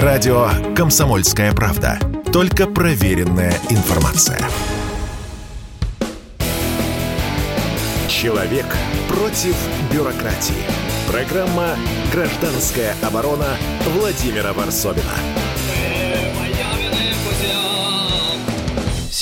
Радио 0.00 0.48
«Комсомольская 0.74 1.52
правда». 1.52 1.98
Только 2.32 2.66
проверенная 2.66 3.52
информация. 3.68 4.38
Человек 8.08 8.64
против 9.06 9.54
бюрократии. 9.92 10.64
Программа 11.06 11.76
«Гражданская 12.10 12.94
оборона» 13.02 13.48
Владимира 13.94 14.54
Варсовина. 14.54 15.12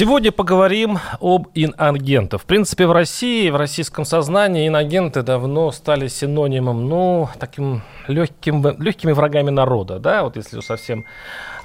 Сегодня 0.00 0.32
поговорим 0.32 0.98
об 1.20 1.48
инагентах. 1.54 2.40
В 2.40 2.44
принципе, 2.46 2.86
в 2.86 2.92
России, 2.92 3.50
в 3.50 3.56
российском 3.56 4.06
сознании 4.06 4.66
инагенты 4.66 5.20
давно 5.20 5.72
стали 5.72 6.08
синонимом, 6.08 6.88
ну, 6.88 7.28
таким 7.38 7.82
легким, 8.08 8.66
легкими 8.80 9.12
врагами 9.12 9.50
народа, 9.50 9.98
да, 9.98 10.22
вот 10.22 10.36
если 10.36 10.60
совсем 10.62 11.04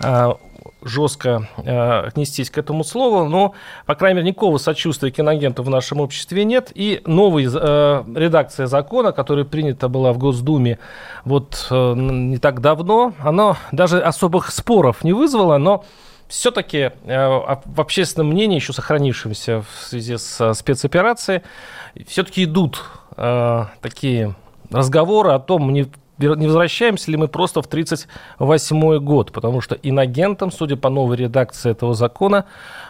э, 0.03 0.33
жестко 0.81 1.47
э, 1.63 1.99
отнестись 2.07 2.49
к 2.49 2.57
этому 2.57 2.83
слову, 2.83 3.23
но, 3.23 3.53
по 3.85 3.95
крайней 3.95 4.17
мере, 4.17 4.31
никакого 4.31 4.57
сочувствия 4.57 5.13
к 5.13 5.19
инагенту 5.21 5.63
в 5.63 5.69
нашем 5.69 6.01
обществе 6.01 6.43
нет, 6.43 6.73
и 6.75 7.01
новая 7.05 7.49
э, 7.49 8.03
редакция 8.15 8.67
закона, 8.67 9.13
которая 9.13 9.45
принята 9.45 9.87
была 9.87 10.11
в 10.11 10.17
Госдуме 10.17 10.79
вот 11.23 11.67
э, 11.71 11.93
не 11.95 12.37
так 12.39 12.59
давно, 12.59 13.13
она 13.17 13.55
даже 13.71 14.01
особых 14.01 14.51
споров 14.51 15.05
не 15.05 15.13
вызвала, 15.13 15.57
но 15.57 15.85
все-таки 16.27 16.91
э, 17.05 17.27
в 17.65 17.81
общественном 17.81 18.29
мнении, 18.29 18.55
еще 18.55 18.73
сохранившемся 18.73 19.61
в 19.61 19.83
связи 19.83 20.17
с 20.17 20.53
спецоперацией, 20.53 21.41
все-таки 22.07 22.43
идут 22.43 22.83
э, 23.17 23.65
такие 23.81 24.35
разговоры 24.71 25.31
о 25.31 25.39
том, 25.39 25.71
не 25.71 25.87
не 26.17 26.47
возвращаемся 26.47 27.11
ли 27.11 27.17
мы 27.17 27.27
просто 27.27 27.61
в 27.61 27.65
1938 27.65 28.99
год, 28.99 29.31
потому 29.31 29.61
что 29.61 29.75
инагентом, 29.75 30.51
судя 30.51 30.77
по 30.77 30.89
новой 30.89 31.17
редакции 31.17 31.71
этого 31.71 31.93
закона, 31.93 32.45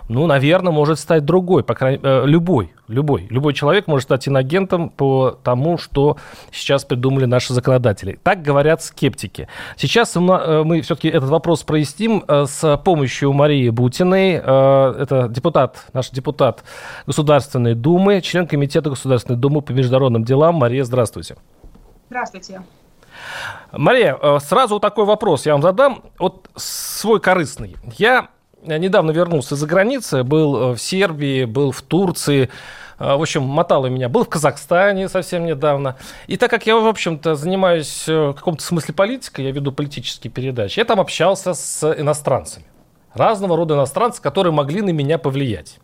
ну, 0.07 0.27
наверное, 0.27 0.71
может 0.71 0.99
стать 0.99 1.25
другой, 1.25 1.63
по 1.63 1.73
крайней 1.73 1.97
мере, 1.97 2.23
э, 2.23 2.25
любой, 2.27 2.73
любой. 2.87 3.27
Любой 3.29 3.53
человек 3.53 3.87
может 3.87 4.03
стать 4.03 4.27
инагентом 4.27 4.89
по 4.89 5.31
тому, 5.43 5.77
что 5.77 6.17
сейчас 6.51 6.85
придумали 6.85 7.25
наши 7.25 7.53
законодатели. 7.53 8.19
Так 8.21 8.43
говорят 8.43 8.83
скептики. 8.83 9.47
Сейчас 9.77 10.15
мы, 10.15 10.35
э, 10.35 10.81
все-таки 10.81 11.07
этот 11.07 11.29
вопрос 11.29 11.63
проясним 11.63 12.23
э, 12.27 12.45
с 12.47 12.77
помощью 12.77 13.33
Марии 13.33 13.69
Бутиной. 13.69 14.33
Это 14.35 15.27
депутат, 15.29 15.87
наш 15.93 16.09
депутат 16.09 16.63
Государственной 17.07 17.73
Думы, 17.73 18.21
член 18.21 18.47
Комитета 18.47 18.89
Государственной 18.89 19.37
Думы 19.37 19.61
по 19.61 19.71
международным 19.71 20.23
делам. 20.23 20.55
Мария, 20.55 20.83
здравствуйте. 20.83 21.35
Здравствуйте. 22.09 22.61
Мария, 23.77 24.17
э, 24.21 24.39
сразу 24.41 24.79
такой 24.79 25.05
вопрос 25.05 25.45
я 25.45 25.53
вам 25.53 25.61
задам. 25.61 26.03
Вот 26.17 26.49
свой 26.55 27.19
корыстный. 27.19 27.75
Я 27.97 28.29
недавно 28.63 29.11
вернулся 29.11 29.55
из-за 29.55 29.67
границы, 29.67 30.23
был 30.23 30.55
э, 30.55 30.75
в 30.75 30.77
Сербии, 30.77 31.45
был 31.45 31.71
в 31.71 31.81
Турции, 31.81 32.49
э, 32.99 33.15
в 33.15 33.21
общем, 33.21 33.43
мотало 33.43 33.87
меня. 33.87 34.07
Был 34.09 34.23
в 34.23 34.29
Казахстане 34.29 35.09
совсем 35.09 35.45
недавно. 35.45 35.97
И 36.27 36.37
так 36.37 36.49
как 36.49 36.65
я, 36.65 36.75
в 36.77 36.87
общем-то, 36.87 37.35
занимаюсь 37.35 38.07
в 38.07 38.33
каком-то 38.33 38.63
смысле 38.63 38.93
политикой, 38.93 39.45
я 39.45 39.51
веду 39.51 39.71
политические 39.71 40.31
передачи, 40.31 40.79
я 40.79 40.85
там 40.85 40.99
общался 40.99 41.53
с 41.53 41.83
иностранцами. 41.99 42.65
Разного 43.13 43.55
рода 43.55 43.75
иностранцы, 43.75 44.21
которые 44.21 44.51
могли 44.51 44.81
на 44.81 44.89
меня 44.89 45.17
повлиять. 45.17 45.79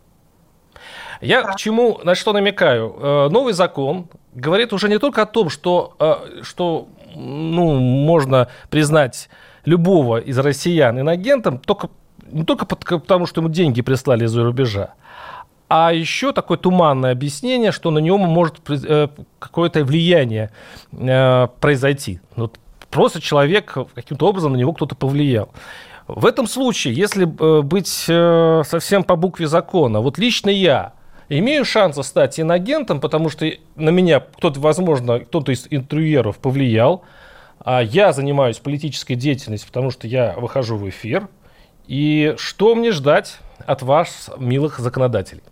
Я 1.22 1.42
к 1.42 1.56
чему, 1.56 2.00
на 2.02 2.14
что 2.14 2.32
намекаю? 2.32 3.30
Новый 3.30 3.52
закон 3.52 4.08
говорит 4.34 4.72
уже 4.72 4.88
не 4.88 4.98
только 4.98 5.22
о 5.22 5.26
том, 5.26 5.50
что, 5.50 5.94
что 6.42 6.88
ну, 7.14 7.78
можно 7.78 8.48
признать 8.70 9.28
любого 9.64 10.18
из 10.18 10.38
россиян 10.38 10.98
инагентом 10.98 11.58
только, 11.58 11.90
не 12.30 12.44
только 12.44 12.66
потому, 12.66 13.26
что 13.26 13.40
ему 13.40 13.50
деньги 13.50 13.82
прислали 13.82 14.24
из-за 14.24 14.42
рубежа, 14.42 14.94
а 15.68 15.92
еще 15.92 16.32
такое 16.32 16.58
туманное 16.58 17.12
объяснение, 17.12 17.72
что 17.72 17.90
на 17.90 17.98
него 17.98 18.18
может 18.18 18.56
э, 18.68 19.08
какое-то 19.38 19.84
влияние 19.84 20.50
э, 20.92 21.48
произойти. 21.60 22.20
Вот 22.36 22.58
просто 22.90 23.22
человек 23.22 23.74
каким-то 23.94 24.28
образом 24.28 24.52
на 24.52 24.56
него 24.56 24.74
кто-то 24.74 24.94
повлиял. 24.94 25.48
В 26.06 26.26
этом 26.26 26.46
случае, 26.46 26.92
если 26.94 27.24
э, 27.24 27.62
быть 27.62 27.86
совсем 27.86 29.02
по 29.02 29.16
букве 29.16 29.46
закона, 29.46 30.00
вот 30.00 30.18
лично 30.18 30.50
я 30.50 30.92
имею 31.38 31.64
шанс 31.64 31.96
стать 32.06 32.38
инагентом, 32.38 33.00
потому 33.00 33.28
что 33.28 33.50
на 33.76 33.90
меня 33.90 34.20
кто-то, 34.20 34.60
возможно, 34.60 35.20
кто-то 35.20 35.52
из 35.52 35.66
интервьюеров 35.70 36.38
повлиял, 36.38 37.04
а 37.64 37.82
я 37.82 38.12
занимаюсь 38.12 38.58
политической 38.58 39.14
деятельностью, 39.14 39.68
потому 39.68 39.90
что 39.90 40.06
я 40.06 40.34
выхожу 40.36 40.76
в 40.76 40.88
эфир. 40.88 41.28
И 41.86 42.34
что 42.38 42.74
мне 42.74 42.92
ждать 42.92 43.38
от 43.66 43.82
вас, 43.82 44.30
милых 44.38 44.78
законодателей? 44.78 45.42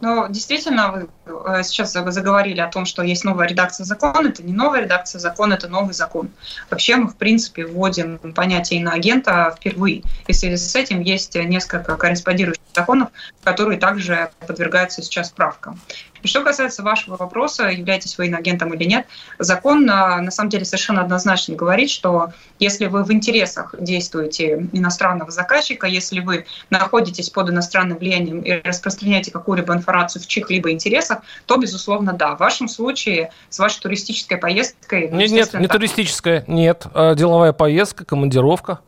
Ну, 0.00 0.28
действительно, 0.28 0.92
вы 0.92 1.08
э, 1.26 1.62
сейчас 1.62 1.92
заговорили 1.92 2.60
о 2.60 2.68
том, 2.68 2.86
что 2.86 3.02
есть 3.02 3.24
новая 3.24 3.46
редакция 3.46 3.84
закона. 3.84 4.28
Это 4.28 4.42
не 4.42 4.52
новая 4.52 4.82
редакция 4.82 5.18
закона, 5.18 5.54
это 5.54 5.68
новый 5.68 5.92
закон. 5.92 6.30
Вообще 6.70 6.96
мы, 6.96 7.08
в 7.08 7.16
принципе, 7.16 7.66
вводим 7.66 8.18
понятие 8.34 8.80
иноагента 8.80 9.54
впервые. 9.56 10.02
И 10.26 10.32
в 10.32 10.36
связи 10.36 10.56
с 10.56 10.74
этим 10.74 11.00
есть 11.00 11.34
несколько 11.34 11.96
корреспондирующих 11.96 12.62
законов, 12.74 13.10
которые 13.44 13.78
также 13.78 14.30
подвергаются 14.46 15.02
сейчас 15.02 15.30
правкам. 15.30 15.78
Что 16.24 16.42
касается 16.42 16.82
вашего 16.82 17.16
вопроса, 17.16 17.68
являетесь 17.68 18.18
вы 18.18 18.26
иноагентом 18.26 18.74
или 18.74 18.84
нет, 18.84 19.06
закон 19.38 19.88
а, 19.88 20.20
на 20.20 20.30
самом 20.30 20.50
деле 20.50 20.64
совершенно 20.64 21.02
однозначно 21.02 21.54
говорит, 21.54 21.90
что 21.90 22.32
если 22.58 22.86
вы 22.86 23.04
в 23.04 23.12
интересах 23.12 23.74
действуете 23.78 24.68
иностранного 24.72 25.30
заказчика, 25.30 25.86
если 25.86 26.20
вы 26.20 26.46
находитесь 26.68 27.30
под 27.30 27.50
иностранным 27.50 27.98
влиянием 27.98 28.40
и 28.40 28.52
распространяете 28.62 29.30
какую-либо 29.30 29.74
информацию 29.74 30.22
в 30.22 30.26
чьих-либо 30.26 30.70
интересах, 30.70 31.20
то, 31.46 31.56
безусловно, 31.56 32.12
да. 32.12 32.36
В 32.36 32.40
вашем 32.40 32.68
случае 32.68 33.30
с 33.48 33.58
вашей 33.58 33.80
туристической 33.80 34.36
поездкой... 34.36 35.10
Нет, 35.10 35.30
нет, 35.30 35.54
не 35.54 35.66
так... 35.66 35.76
туристическая, 35.76 36.44
нет. 36.46 36.86
А 36.94 37.14
деловая 37.14 37.52
поездка, 37.52 38.04
командировка. 38.04 38.80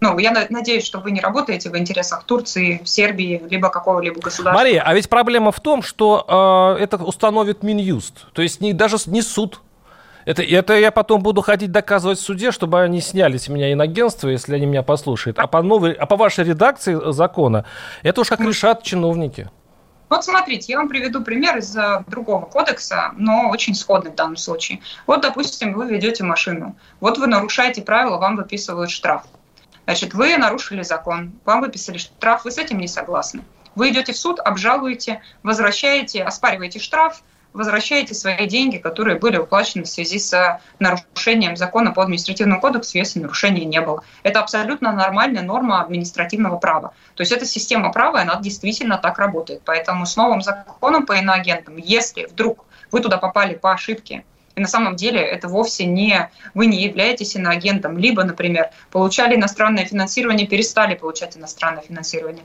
Ну, 0.00 0.16
я 0.18 0.32
надеюсь, 0.48 0.84
что 0.84 1.00
вы 1.00 1.10
не 1.10 1.20
работаете 1.20 1.70
в 1.70 1.76
интересах 1.76 2.22
Турции, 2.22 2.80
Сербии, 2.84 3.42
либо 3.50 3.68
какого-либо 3.68 4.20
государства. 4.20 4.62
Мария, 4.62 4.82
а 4.82 4.94
ведь 4.94 5.08
проблема 5.08 5.50
в 5.50 5.58
том, 5.60 5.82
что 5.82 6.76
э, 6.78 6.82
это 6.82 6.98
установит 6.98 7.64
Минюст. 7.64 8.26
То 8.32 8.42
есть 8.42 8.60
не, 8.60 8.72
даже 8.72 8.96
не 9.06 9.22
суд. 9.22 9.60
Это, 10.24 10.42
это 10.42 10.78
я 10.78 10.92
потом 10.92 11.22
буду 11.22 11.40
ходить 11.40 11.72
доказывать 11.72 12.18
в 12.18 12.22
суде, 12.22 12.52
чтобы 12.52 12.80
они 12.80 13.00
сняли 13.00 13.38
с 13.38 13.48
меня 13.48 13.72
иногенство, 13.72 14.28
если 14.28 14.54
они 14.54 14.66
меня 14.66 14.84
послушают. 14.84 15.38
А 15.38 15.48
по, 15.48 15.62
новой, 15.62 15.94
а 15.94 16.06
по 16.06 16.16
вашей 16.16 16.44
редакции 16.44 16.96
закона, 17.10 17.64
это 18.02 18.20
уж 18.20 18.28
как 18.28 18.40
решат 18.40 18.84
чиновники. 18.84 19.50
Вот 20.10 20.24
смотрите, 20.24 20.72
я 20.72 20.78
вам 20.78 20.88
приведу 20.88 21.22
пример 21.22 21.58
из 21.58 21.76
другого 22.06 22.46
кодекса, 22.46 23.12
но 23.16 23.50
очень 23.50 23.74
сходный 23.74 24.10
в 24.10 24.14
данном 24.14 24.36
случае. 24.36 24.80
Вот, 25.06 25.22
допустим, 25.22 25.72
вы 25.74 25.88
ведете 25.88 26.24
машину. 26.24 26.76
Вот 27.00 27.18
вы 27.18 27.26
нарушаете 27.26 27.82
правила, 27.82 28.16
вам 28.18 28.36
выписывают 28.36 28.90
штраф. 28.90 29.24
Значит, 29.88 30.12
вы 30.12 30.36
нарушили 30.36 30.82
закон, 30.82 31.32
вам 31.46 31.62
выписали 31.62 31.96
штраф, 31.96 32.44
вы 32.44 32.50
с 32.50 32.58
этим 32.58 32.78
не 32.78 32.88
согласны. 32.88 33.42
Вы 33.74 33.88
идете 33.88 34.12
в 34.12 34.18
суд, 34.18 34.38
обжалуете, 34.38 35.22
возвращаете, 35.42 36.24
оспариваете 36.24 36.78
штраф, 36.78 37.22
возвращаете 37.54 38.12
свои 38.12 38.46
деньги, 38.46 38.76
которые 38.76 39.18
были 39.18 39.38
уплачены 39.38 39.84
в 39.84 39.88
связи 39.88 40.18
с 40.18 40.60
нарушением 40.78 41.56
закона 41.56 41.92
по 41.92 42.02
административному 42.02 42.60
кодексу, 42.60 42.98
если 42.98 43.18
нарушения 43.20 43.64
не 43.64 43.80
было. 43.80 44.04
Это 44.24 44.40
абсолютно 44.40 44.92
нормальная 44.92 45.40
норма 45.40 45.80
административного 45.80 46.58
права. 46.58 46.92
То 47.14 47.22
есть 47.22 47.32
эта 47.32 47.46
система 47.46 47.90
права, 47.90 48.20
она 48.20 48.36
действительно 48.36 48.98
так 48.98 49.18
работает. 49.18 49.62
Поэтому 49.64 50.04
с 50.04 50.18
новым 50.18 50.42
законом 50.42 51.06
по 51.06 51.14
иноагентам, 51.14 51.78
если 51.78 52.26
вдруг 52.26 52.66
вы 52.92 53.00
туда 53.00 53.16
попали 53.16 53.54
по 53.54 53.72
ошибке, 53.72 54.26
и 54.58 54.60
на 54.60 54.66
самом 54.66 54.96
деле 54.96 55.20
это 55.20 55.46
вовсе 55.46 55.86
не 55.86 56.30
вы 56.52 56.66
не 56.66 56.82
являетесь 56.82 57.36
иноагентом, 57.36 57.96
либо, 57.96 58.24
например, 58.24 58.70
получали 58.90 59.36
иностранное 59.36 59.84
финансирование, 59.84 60.48
перестали 60.48 60.96
получать 60.96 61.36
иностранное 61.36 61.82
финансирование. 61.82 62.42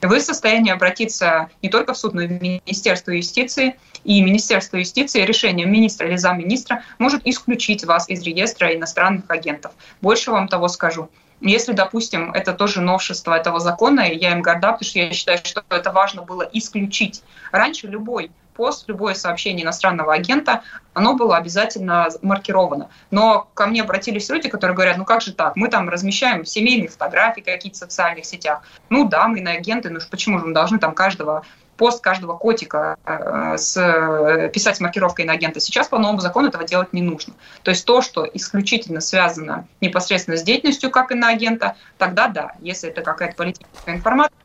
Вы 0.00 0.20
в 0.20 0.22
состоянии 0.22 0.72
обратиться 0.72 1.50
не 1.60 1.68
только 1.68 1.92
в 1.92 1.98
суд, 1.98 2.14
но 2.14 2.22
и 2.22 2.26
в 2.28 2.40
Министерство 2.40 3.10
юстиции. 3.10 3.76
И 4.04 4.22
Министерство 4.22 4.78
юстиции 4.78 5.20
решением 5.20 5.70
министра 5.70 6.08
или 6.08 6.16
замминистра 6.16 6.82
может 6.98 7.26
исключить 7.26 7.84
вас 7.84 8.08
из 8.08 8.22
реестра 8.22 8.74
иностранных 8.74 9.24
агентов. 9.28 9.72
Больше 10.00 10.30
вам 10.30 10.48
того 10.48 10.68
скажу. 10.68 11.10
Если, 11.42 11.72
допустим, 11.72 12.32
это 12.32 12.54
тоже 12.54 12.80
новшество 12.80 13.34
этого 13.34 13.60
закона, 13.60 14.00
и 14.00 14.16
я 14.16 14.32
им 14.32 14.40
горда, 14.40 14.72
потому 14.72 14.88
что 14.88 14.98
я 15.00 15.12
считаю, 15.12 15.38
что 15.44 15.62
это 15.68 15.92
важно 15.92 16.22
было 16.22 16.48
исключить. 16.50 17.22
Раньше 17.52 17.86
любой 17.86 18.30
пост, 18.54 18.84
любое 18.88 19.14
сообщение 19.14 19.64
иностранного 19.64 20.12
агента, 20.12 20.62
оно 20.94 21.14
было 21.14 21.36
обязательно 21.36 22.08
маркировано. 22.22 22.88
Но 23.10 23.48
ко 23.54 23.66
мне 23.66 23.82
обратились 23.82 24.28
люди, 24.28 24.48
которые 24.48 24.74
говорят, 24.74 24.96
ну 24.98 25.04
как 25.04 25.22
же 25.22 25.32
так, 25.32 25.56
мы 25.56 25.68
там 25.68 25.88
размещаем 25.88 26.44
семейные 26.44 26.88
фотографии 26.88 27.40
какие-то 27.40 27.76
в 27.76 27.80
социальных 27.80 28.24
сетях. 28.24 28.62
Ну 28.88 29.08
да, 29.08 29.28
мы 29.28 29.38
иноагенты, 29.38 29.90
ну 29.90 30.00
почему 30.10 30.38
же 30.38 30.46
мы 30.46 30.54
должны 30.54 30.78
там 30.78 30.94
каждого 30.94 31.44
пост 31.80 32.02
каждого 32.02 32.36
котика 32.36 32.98
э, 33.06 33.56
с, 33.56 33.74
э, 33.74 34.50
писать 34.52 34.76
с 34.76 34.80
маркировкой 34.80 35.24
иноагента. 35.24 35.60
Сейчас 35.60 35.88
по 35.88 35.98
новому 35.98 36.20
закону 36.20 36.48
этого 36.48 36.64
делать 36.64 36.92
не 36.92 37.00
нужно. 37.00 37.32
То 37.62 37.70
есть 37.70 37.86
то, 37.86 38.02
что 38.02 38.28
исключительно 38.34 39.00
связано 39.00 39.66
непосредственно 39.80 40.36
с 40.36 40.42
деятельностью 40.42 40.90
как 40.90 41.10
иноагента, 41.10 41.76
тогда 41.96 42.28
да, 42.28 42.52
если 42.60 42.90
это 42.90 43.00
какая-то 43.00 43.34
политическая 43.34 43.94
информация, 43.94 44.36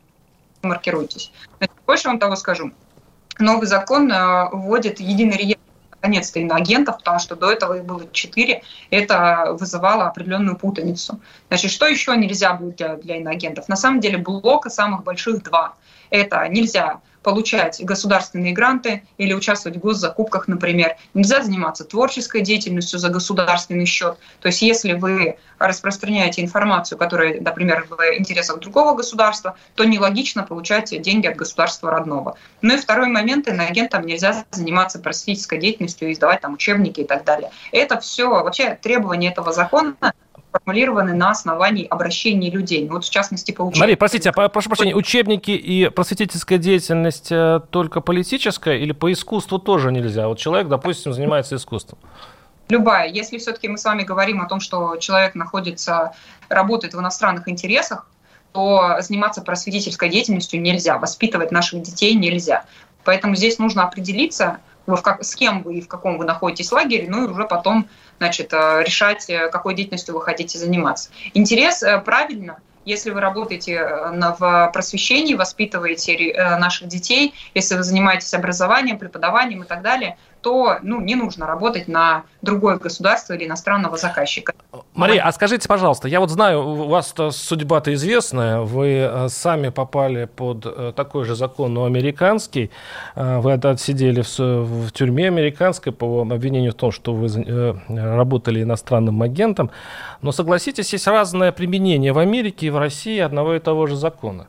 маркируйтесь. 0.62 1.34
Больше 1.86 2.08
вам 2.08 2.20
того 2.20 2.38
скажу. 2.38 2.72
Новый 3.40 3.68
закон 3.68 4.12
э, 4.12 4.50
вводит 4.52 5.00
единый 5.00 5.38
реестр 5.38 5.60
наконец-то 6.06 6.40
иноагентов, 6.40 6.98
потому 6.98 7.20
что 7.20 7.36
до 7.36 7.52
этого 7.52 7.78
их 7.78 7.86
было 7.86 8.04
четыре, 8.12 8.62
это 8.92 9.56
вызывало 9.60 10.06
определенную 10.06 10.56
путаницу. 10.56 11.20
Значит, 11.48 11.72
что 11.72 11.88
еще 11.88 12.16
нельзя 12.16 12.54
будет 12.54 12.76
для, 12.76 12.96
для 12.98 13.18
иноагентов? 13.18 13.68
На 13.68 13.76
самом 13.76 14.00
деле 14.00 14.20
блока 14.20 14.70
самых 14.70 15.04
больших 15.04 15.42
два. 15.44 15.74
Это 16.12 16.48
нельзя 16.48 17.02
получать 17.26 17.84
государственные 17.84 18.54
гранты 18.54 19.02
или 19.18 19.34
участвовать 19.34 19.80
в 19.80 19.82
госзакупках, 19.82 20.48
например. 20.48 20.96
Нельзя 21.16 21.42
заниматься 21.42 21.84
творческой 21.84 22.42
деятельностью 22.42 23.00
за 23.00 23.10
государственный 23.10 23.88
счет. 23.88 24.20
То 24.42 24.50
есть 24.50 24.62
если 24.62 24.94
вы 24.94 25.38
распространяете 25.58 26.44
информацию, 26.44 27.00
которая, 27.00 27.42
например, 27.42 27.88
в 27.90 27.96
интересах 28.16 28.60
другого 28.60 28.96
государства, 28.96 29.58
то 29.74 29.86
нелогично 29.86 30.44
получать 30.44 31.02
деньги 31.02 31.26
от 31.26 31.36
государства 31.36 31.90
родного. 31.90 32.38
Ну 32.62 32.76
и 32.76 32.78
второй 32.78 33.08
момент, 33.08 33.48
иноагентам 33.48 34.06
нельзя 34.06 34.46
заниматься 34.52 35.00
просветительской 35.00 35.58
деятельностью, 35.58 36.12
издавать 36.14 36.42
там 36.42 36.54
учебники 36.54 37.00
и 37.00 37.06
так 37.06 37.24
далее. 37.24 37.50
Это 37.72 38.00
все, 38.00 38.30
вообще 38.30 38.78
требования 38.80 39.30
этого 39.32 39.52
закона 39.52 39.96
сформулированы 40.56 41.14
на 41.14 41.32
основании 41.32 41.86
обращений 41.86 42.50
людей. 42.50 42.86
Ну, 42.88 42.96
вот 42.96 43.06
в 43.06 43.10
частности, 43.10 43.52
по 43.52 43.64
учебникам. 43.64 43.82
Мария, 43.82 43.98
простите, 43.98 44.30
а, 44.30 44.50
прошу 44.50 44.70
прощения, 44.70 44.96
учебники 44.96 45.52
и 45.52 45.90
просветительская 45.90 46.58
деятельность 46.58 47.32
э, 47.32 47.60
только 47.70 48.02
политическая 48.02 48.78
или 48.78 48.92
по 48.92 49.12
искусству 49.12 49.60
тоже 49.60 49.92
нельзя? 49.92 50.28
Вот 50.28 50.40
человек, 50.40 50.68
допустим, 50.68 51.14
занимается 51.14 51.56
искусством. 51.56 52.00
Любая. 52.70 53.10
Если 53.10 53.38
все-таки 53.38 53.68
мы 53.68 53.78
с 53.78 53.84
вами 53.84 54.04
говорим 54.04 54.42
о 54.42 54.48
том, 54.48 54.60
что 54.60 54.96
человек 54.98 55.36
находится, 55.36 56.14
работает 56.50 56.94
в 56.94 57.00
иностранных 57.00 57.48
интересах, 57.48 58.08
то 58.54 58.98
заниматься 59.02 59.42
просветительской 59.42 60.10
деятельностью 60.10 60.62
нельзя, 60.62 60.98
воспитывать 60.98 61.52
наших 61.52 61.82
детей 61.82 62.16
нельзя. 62.16 62.66
Поэтому 63.04 63.36
здесь 63.36 63.60
нужно 63.60 63.84
определиться, 63.84 64.60
с 65.22 65.36
кем 65.36 65.62
вы 65.62 65.76
и 65.76 65.82
в 65.82 65.88
каком 65.88 66.18
вы 66.18 66.26
находитесь 66.26 66.72
лагере, 66.72 67.08
ну 67.10 67.26
и 67.26 67.32
уже 67.32 67.46
потом 67.46 67.88
значит, 68.18 68.54
э, 68.54 68.84
решать, 68.84 69.30
э, 69.30 69.50
какой 69.50 69.76
деятельностью 69.76 70.16
вы 70.16 70.22
хотите 70.22 70.58
заниматься. 70.58 71.10
Интерес 71.34 71.84
э, 71.84 72.00
правильно, 72.00 72.60
если 72.86 73.10
вы 73.10 73.20
работаете 73.20 73.84
в 74.38 74.70
просвещении, 74.72 75.34
воспитываете 75.34 76.36
наших 76.60 76.88
детей, 76.88 77.34
если 77.56 77.76
вы 77.78 77.82
занимаетесь 77.82 78.32
образованием, 78.36 79.00
преподаванием 79.00 79.64
и 79.64 79.66
так 79.66 79.82
далее, 79.82 80.20
то 80.42 80.78
ну, 80.84 81.02
не 81.02 81.16
нужно 81.16 81.48
работать 81.48 81.88
на 81.88 82.26
другое 82.44 82.78
государство 82.78 83.34
или 83.34 83.48
иностранного 83.48 83.98
заказчика. 83.98 84.54
Мария, 84.96 85.24
а 85.24 85.32
скажите, 85.34 85.68
пожалуйста, 85.68 86.08
я 86.08 86.22
вот 86.22 86.30
знаю, 86.30 86.66
у 86.66 86.88
вас 86.88 87.14
судьба-то 87.32 87.94
известная, 87.94 88.62
вы 88.62 88.88
э, 88.92 89.28
сами 89.28 89.68
попали 89.68 90.24
под 90.34 90.66
э, 90.66 90.94
такой 90.96 91.26
же 91.26 91.36
закон, 91.36 91.74
но 91.74 91.84
американский, 91.84 92.72
э, 93.16 93.40
вы 93.40 93.52
отсидели 93.54 94.22
в, 94.22 94.40
в 94.40 94.92
тюрьме 94.94 95.28
американской 95.28 95.92
по 95.92 96.22
обвинению 96.22 96.72
в 96.72 96.76
том, 96.76 96.92
что 96.94 97.14
вы 97.14 97.78
работали 97.90 98.64
иностранным 98.64 99.22
агентом, 99.22 99.70
но 100.22 100.32
согласитесь, 100.32 100.94
есть 100.94 101.08
разное 101.08 101.52
применение 101.52 102.14
в 102.14 102.18
Америке 102.18 102.68
и 102.68 102.70
в 102.70 102.78
России 102.78 103.20
одного 103.20 103.56
и 103.56 103.60
того 103.60 103.88
же 103.88 103.98
закона. 103.98 104.48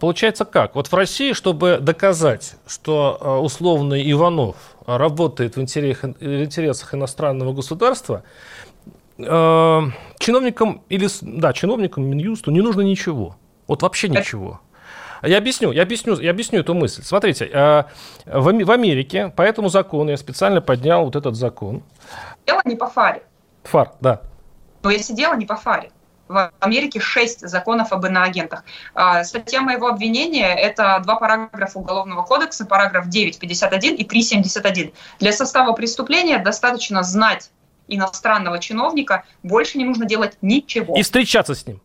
Получается 0.00 0.44
как? 0.44 0.74
Вот 0.74 0.88
в 0.88 0.94
России, 0.94 1.32
чтобы 1.32 1.78
доказать, 1.80 2.56
что 2.66 3.40
условный 3.42 4.12
Иванов 4.12 4.56
работает 4.84 5.56
в 5.56 5.62
интересах, 5.62 6.14
в 6.20 6.42
интересах 6.42 6.94
иностранного 6.94 7.54
государства, 7.54 8.22
э, 9.26 9.80
чиновникам 10.18 10.82
или 10.88 11.08
да, 11.20 11.52
чиновникам 11.52 12.04
Минюсту 12.04 12.50
не 12.50 12.60
нужно 12.60 12.82
ничего. 12.82 13.36
Вот 13.66 13.82
вообще 13.82 14.08
ничего. 14.08 14.60
Я 15.22 15.38
объясню, 15.38 15.70
я 15.70 15.82
объясню, 15.82 16.18
я 16.18 16.30
объясню 16.30 16.60
эту 16.60 16.74
мысль. 16.74 17.02
Смотрите, 17.04 17.44
э, 17.44 17.84
в, 18.26 18.64
в 18.64 18.70
Америке 18.70 19.28
по 19.28 19.42
этому 19.42 19.68
закону 19.68 20.10
я 20.10 20.16
специально 20.16 20.60
поднял 20.60 21.04
вот 21.04 21.14
этот 21.14 21.36
закон. 21.36 21.82
Дело 22.46 22.60
не 22.64 22.74
по 22.74 22.88
фаре. 22.88 23.22
Фар, 23.64 23.92
да. 24.00 24.20
Но 24.82 24.90
я 24.90 24.98
сидела 24.98 25.34
не 25.36 25.46
по 25.46 25.54
фаре 25.54 25.90
в 26.32 26.50
Америке 26.60 26.98
шесть 27.00 27.46
законов 27.46 27.92
об 27.92 28.06
иноагентах. 28.06 28.64
А, 28.94 29.22
статья 29.24 29.60
моего 29.60 29.88
обвинения– 29.88 30.54
это 30.56 31.00
два 31.04 31.16
параграфа 31.16 31.78
Уголовного 31.78 32.22
кодекса, 32.22 32.64
параграф 32.64 33.06
9.51 33.06 33.96
и 33.96 34.04
3.71. 34.04 34.94
Для 35.20 35.32
состава 35.32 35.72
преступления 35.72 36.38
достаточно 36.38 37.02
знать 37.02 37.50
иностранного 37.88 38.58
чиновника, 38.58 39.24
больше 39.42 39.78
не 39.78 39.84
нужно 39.84 40.06
делать 40.06 40.36
ничего. 40.42 40.96
И 40.96 41.02
встречаться 41.02 41.54
с 41.54 41.66
ним. 41.66 41.80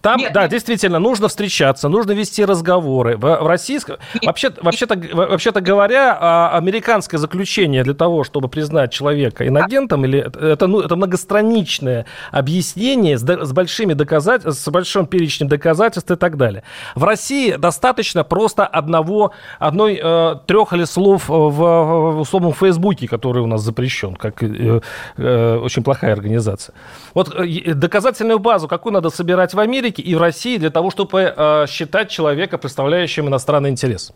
Там, 0.00 0.18
нет, 0.18 0.32
да, 0.32 0.42
нет. 0.42 0.50
действительно, 0.50 0.98
нужно 0.98 1.28
встречаться, 1.28 1.88
нужно 1.88 2.12
вести 2.12 2.44
разговоры. 2.44 3.16
В, 3.16 3.20
в 3.20 3.46
российском... 3.46 3.96
Вообще, 4.22 4.50
вообще-то, 4.60 5.00
вообще-то 5.12 5.60
говоря, 5.60 6.16
а, 6.20 6.56
американское 6.56 7.18
заключение 7.18 7.84
для 7.84 7.94
того, 7.94 8.24
чтобы 8.24 8.48
признать 8.48 8.92
человека 8.92 9.46
иногентом, 9.46 10.04
или 10.04 10.18
это, 10.20 10.66
ну, 10.66 10.80
это 10.80 10.96
многостраничное 10.96 12.06
объяснение 12.30 13.18
с, 13.18 13.22
с 13.22 13.52
большими 13.52 13.94
доказательствами, 13.94 14.54
с 14.54 14.68
большим 14.70 15.06
перечнем 15.06 15.48
доказательств 15.48 16.10
и 16.10 16.16
так 16.16 16.36
далее. 16.36 16.62
В 16.94 17.04
России 17.04 17.52
достаточно 17.52 18.24
просто 18.24 18.66
одного, 18.66 19.32
одной, 19.58 20.00
э, 20.02 20.36
трех 20.46 20.72
или 20.72 20.84
слов 20.84 21.28
в, 21.28 21.50
в 21.50 22.20
условном 22.20 22.52
Фейсбуке, 22.52 23.08
который 23.08 23.42
у 23.42 23.46
нас 23.46 23.62
запрещен, 23.62 24.14
как 24.16 24.42
э, 24.42 24.80
э, 25.16 25.56
очень 25.56 25.82
плохая 25.82 26.12
организация. 26.12 26.74
Вот 27.14 27.34
э, 27.34 27.74
доказательную 27.74 28.38
базу 28.38 28.68
какую 28.68 28.92
надо 28.92 29.10
собирать 29.10 29.54
в 29.54 29.60
Америке, 29.60 29.71
Америке 29.72 30.02
и 30.02 30.14
в 30.14 30.20
России 30.20 30.58
для 30.58 30.70
того, 30.70 30.90
чтобы 30.90 31.32
э, 31.34 31.66
считать 31.66 32.10
человека 32.10 32.58
представляющим 32.58 33.28
иностранный 33.28 33.70
интерес? 33.70 34.12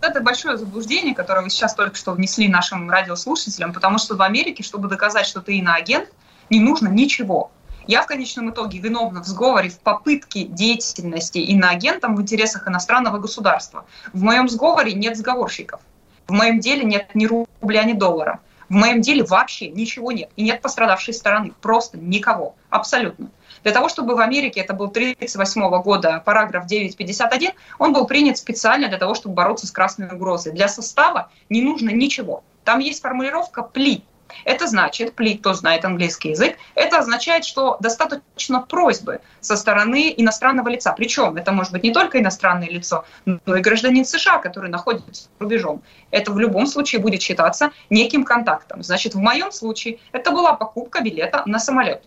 Это 0.00 0.20
большое 0.20 0.56
заблуждение, 0.56 1.14
которое 1.14 1.42
вы 1.42 1.50
сейчас 1.50 1.76
только 1.76 1.94
что 1.96 2.10
внесли 2.10 2.48
нашим 2.48 2.90
радиослушателям, 2.90 3.72
потому 3.72 3.98
что 3.98 4.16
в 4.16 4.22
Америке, 4.22 4.64
чтобы 4.64 4.88
доказать, 4.88 5.24
что 5.24 5.40
ты 5.40 5.58
иноагент, 5.58 6.08
не 6.50 6.58
нужно 6.58 6.88
ничего. 6.88 7.52
Я 7.86 8.02
в 8.02 8.06
конечном 8.06 8.50
итоге 8.50 8.80
виновна 8.80 9.22
в 9.22 9.26
сговоре 9.26 9.68
в 9.68 9.78
попытке 9.78 10.42
деятельности 10.42 11.38
иноагентом 11.38 12.16
в 12.16 12.20
интересах 12.20 12.66
иностранного 12.66 13.18
государства. 13.18 13.84
В 14.12 14.22
моем 14.22 14.48
сговоре 14.48 14.92
нет 14.92 15.16
сговорщиков. 15.16 15.80
В 16.26 16.32
моем 16.32 16.58
деле 16.58 16.82
нет 16.82 17.14
ни 17.14 17.26
рубля, 17.26 17.84
ни 17.84 17.92
доллара. 17.92 18.40
В 18.68 18.74
моем 18.74 19.02
деле 19.02 19.22
вообще 19.22 19.68
ничего 19.68 20.10
нет. 20.10 20.30
И 20.34 20.42
нет 20.42 20.62
пострадавшей 20.62 21.14
стороны. 21.14 21.52
Просто 21.62 21.96
никого. 21.96 22.56
Абсолютно. 22.70 23.28
Для 23.66 23.72
того, 23.72 23.88
чтобы 23.88 24.14
в 24.14 24.20
Америке, 24.20 24.60
это 24.60 24.74
был 24.74 24.86
1938 24.86 25.82
года 25.82 26.22
параграф 26.24 26.66
951, 26.66 27.50
он 27.80 27.92
был 27.92 28.06
принят 28.06 28.38
специально 28.38 28.86
для 28.86 28.96
того, 28.96 29.16
чтобы 29.16 29.34
бороться 29.34 29.66
с 29.66 29.72
красной 29.72 30.06
угрозой. 30.06 30.52
Для 30.52 30.68
состава 30.68 31.32
не 31.48 31.62
нужно 31.62 31.90
ничего. 31.90 32.44
Там 32.62 32.78
есть 32.78 33.02
формулировка 33.02 33.64
«пли», 33.64 34.04
это 34.44 34.68
значит, 34.68 35.14
плит, 35.14 35.40
кто 35.40 35.52
знает 35.52 35.84
английский 35.84 36.30
язык, 36.30 36.56
это 36.76 36.98
означает, 36.98 37.44
что 37.44 37.76
достаточно 37.80 38.60
просьбы 38.60 39.20
со 39.40 39.56
стороны 39.56 40.14
иностранного 40.16 40.68
лица. 40.68 40.92
Причем 40.92 41.36
это 41.36 41.50
может 41.50 41.72
быть 41.72 41.82
не 41.82 41.92
только 41.92 42.20
иностранное 42.20 42.68
лицо, 42.68 43.04
но 43.24 43.56
и 43.56 43.60
гражданин 43.60 44.04
США, 44.04 44.38
который 44.38 44.70
находится 44.70 45.24
за 45.24 45.28
рубежом. 45.40 45.82
Это 46.12 46.30
в 46.30 46.38
любом 46.38 46.68
случае 46.68 47.00
будет 47.00 47.20
считаться 47.20 47.72
неким 47.90 48.22
контактом. 48.22 48.84
Значит, 48.84 49.14
в 49.14 49.18
моем 49.18 49.50
случае 49.50 49.98
это 50.12 50.30
была 50.30 50.52
покупка 50.54 51.00
билета 51.00 51.42
на 51.46 51.58
самолет. 51.58 52.04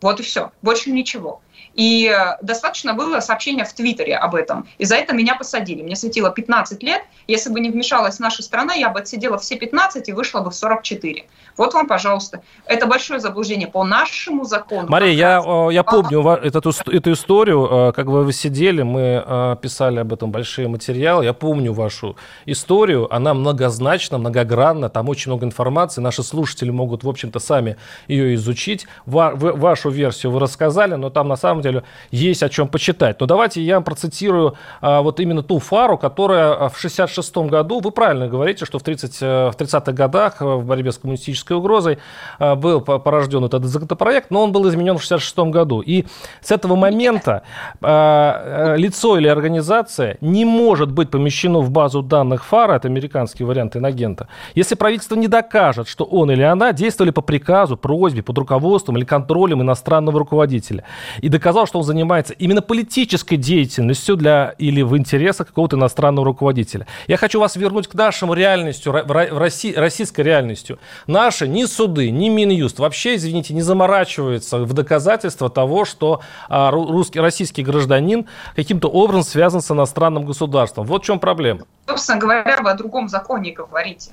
Вот 0.00 0.20
и 0.20 0.22
все, 0.22 0.52
больше 0.62 0.90
ничего. 0.90 1.40
И 1.74 2.08
э, 2.08 2.36
достаточно 2.42 2.92
было 2.94 3.20
сообщения 3.20 3.64
в 3.64 3.72
Твиттере 3.72 4.16
об 4.16 4.34
этом. 4.34 4.66
И 4.78 4.84
за 4.84 4.96
это 4.96 5.14
меня 5.14 5.36
посадили. 5.36 5.82
Мне 5.82 5.96
светило 5.96 6.30
15 6.30 6.82
лет. 6.82 7.02
Если 7.26 7.50
бы 7.50 7.60
не 7.60 7.70
вмешалась 7.70 8.18
наша 8.18 8.42
страна, 8.42 8.74
я 8.74 8.88
бы 8.88 9.00
отсидела 9.00 9.38
все 9.38 9.56
15 9.56 10.08
и 10.08 10.12
вышла 10.12 10.40
бы 10.40 10.50
в 10.50 10.54
44. 10.54 11.24
Вот 11.56 11.74
вам, 11.74 11.86
пожалуйста. 11.86 12.42
Это 12.66 12.86
большое 12.86 13.20
заблуждение 13.20 13.68
по 13.68 13.84
нашему 13.84 14.44
закону. 14.44 14.88
Мария, 14.88 15.12
я, 15.12 15.42
э, 15.44 15.72
я 15.72 15.82
помню 15.84 16.26
эту, 16.28 16.70
эту 16.70 17.12
историю. 17.12 17.68
Э, 17.70 17.92
как 17.92 18.06
вы 18.06 18.32
сидели, 18.32 18.82
мы 18.82 19.56
писали 19.62 20.00
об 20.00 20.12
этом 20.12 20.30
большие 20.30 20.68
материалы. 20.68 21.24
Я 21.24 21.32
помню 21.32 21.72
вашу 21.72 22.16
историю. 22.44 23.12
Она 23.14 23.34
многозначна, 23.34 24.18
многогранна. 24.18 24.88
Там 24.88 25.08
очень 25.08 25.30
много 25.30 25.46
информации. 25.46 26.00
Наши 26.00 26.22
слушатели 26.22 26.70
могут, 26.70 27.04
в 27.04 27.08
общем-то, 27.08 27.38
сами 27.38 27.76
ее 28.08 28.34
изучить. 28.34 28.86
Вашу 29.06 29.90
версию 29.90 30.32
вы 30.32 30.40
рассказали, 30.40 30.94
но 30.94 31.10
там 31.10 31.28
на 31.28 31.36
самом 31.36 31.47
самом 31.48 31.62
деле 31.62 31.82
есть 32.10 32.42
о 32.42 32.48
чем 32.48 32.68
почитать. 32.68 33.20
Но 33.20 33.26
давайте 33.26 33.62
я 33.62 33.80
процитирую 33.80 34.54
а, 34.80 35.02
вот 35.02 35.20
именно 35.20 35.42
ту 35.42 35.58
фару, 35.58 35.98
которая 35.98 36.52
в 36.52 36.76
1966 36.76 37.36
году, 37.50 37.80
вы 37.80 37.90
правильно 37.90 38.28
говорите, 38.28 38.64
что 38.64 38.78
в, 38.78 38.82
30, 38.82 39.20
в 39.20 39.54
30-х 39.58 39.92
годах 39.92 40.40
в 40.40 40.64
борьбе 40.64 40.92
с 40.92 40.98
коммунистической 40.98 41.56
угрозой 41.56 41.98
был 42.38 42.80
порожден 42.80 43.44
этот 43.44 43.64
законопроект, 43.64 44.30
но 44.30 44.42
он 44.44 44.52
был 44.52 44.68
изменен 44.68 44.98
в 44.98 45.04
1966 45.04 45.38
году. 45.52 45.80
И 45.80 46.04
с 46.40 46.50
этого 46.50 46.76
момента 46.76 47.42
лицо 47.80 49.18
или 49.18 49.28
организация 49.28 50.18
не 50.20 50.44
может 50.44 50.90
быть 50.92 51.10
помещено 51.10 51.60
в 51.60 51.70
базу 51.70 52.02
данных 52.02 52.44
ФАРа, 52.44 52.74
это 52.74 52.88
американский 52.88 53.44
вариант 53.44 53.76
инагента, 53.76 54.28
если 54.54 54.74
правительство 54.74 55.16
не 55.16 55.28
докажет, 55.28 55.88
что 55.88 56.04
он 56.04 56.30
или 56.30 56.42
она 56.42 56.72
действовали 56.72 57.10
по 57.10 57.22
приказу, 57.22 57.76
просьбе, 57.76 58.22
под 58.22 58.38
руководством 58.38 58.96
или 58.96 59.04
контролем 59.04 59.62
иностранного 59.62 60.18
руководителя, 60.18 60.84
и 61.20 61.28
доказал, 61.38 61.66
что 61.66 61.78
он 61.78 61.84
занимается 61.84 62.34
именно 62.34 62.60
политической 62.60 63.36
деятельностью 63.36 64.16
для 64.16 64.54
или 64.58 64.82
в 64.82 64.96
интересах 64.96 65.46
какого-то 65.46 65.76
иностранного 65.76 66.26
руководителя. 66.26 66.86
Я 67.06 67.16
хочу 67.16 67.38
вас 67.38 67.56
вернуть 67.56 67.86
к 67.86 67.94
нашему 67.94 68.34
реальностью, 68.34 68.92
России, 68.92 69.72
российской 69.72 70.22
реальностью. 70.22 70.78
Наши 71.06 71.46
ни 71.46 71.64
суды, 71.64 72.10
ни 72.10 72.28
Минюст 72.28 72.80
вообще, 72.80 73.14
извините, 73.14 73.54
не 73.54 73.62
заморачиваются 73.62 74.58
в 74.58 74.72
доказательство 74.72 75.48
того, 75.48 75.84
что 75.84 76.20
а, 76.48 76.70
русский, 76.70 77.20
российский 77.20 77.62
гражданин 77.62 78.26
каким-то 78.56 78.88
образом 78.88 79.22
связан 79.22 79.60
с 79.60 79.70
иностранным 79.70 80.24
государством. 80.24 80.86
Вот 80.86 81.02
в 81.02 81.06
чем 81.06 81.20
проблема. 81.20 81.62
Собственно 81.86 82.18
говоря, 82.18 82.60
вы 82.62 82.70
о 82.70 82.74
другом 82.74 83.08
законе 83.08 83.52
говорите. 83.52 84.10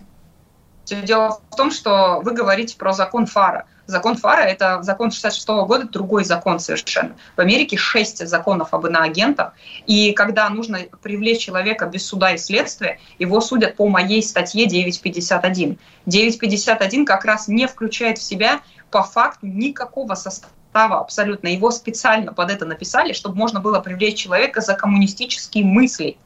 Дело 0.85 1.39
в 1.49 1.55
том, 1.55 1.71
что 1.71 2.21
вы 2.23 2.33
говорите 2.33 2.77
про 2.77 2.93
закон 2.93 3.25
Фара. 3.25 3.65
Закон 3.87 4.17
Фара– 4.17 4.41
это 4.41 4.81
закон 4.81 5.11
66 5.11 5.47
-го 5.47 5.65
года, 5.65 5.87
другой 5.87 6.23
закон 6.23 6.59
совершенно. 6.59 7.15
В 7.35 7.41
Америке 7.41 7.77
шесть 7.77 8.25
законов 8.27 8.73
об 8.73 8.87
иноагентах, 8.87 9.53
и 9.85 10.11
когда 10.13 10.49
нужно 10.49 10.79
привлечь 11.01 11.41
человека 11.41 11.85
без 11.85 12.05
суда 12.05 12.31
и 12.31 12.37
следствия, 12.37 12.99
его 13.19 13.41
судят 13.41 13.75
по 13.75 13.87
моей 13.87 14.23
статье 14.23 14.65
951. 14.65 15.77
951 16.07 17.05
как 17.05 17.25
раз 17.25 17.47
не 17.47 17.67
включает 17.67 18.17
в 18.17 18.23
себя 18.23 18.61
по 18.89 19.03
факту 19.03 19.45
никакого 19.45 20.15
состава 20.15 20.99
абсолютно. 20.99 21.47
Его 21.47 21.69
специально 21.69 22.33
под 22.33 22.49
это 22.49 22.65
написали, 22.65 23.13
чтобы 23.13 23.35
можно 23.35 23.59
было 23.59 23.79
привлечь 23.79 24.17
человека 24.17 24.61
за 24.61 24.73
коммунистические 24.73 25.63
мысли. 25.63 26.17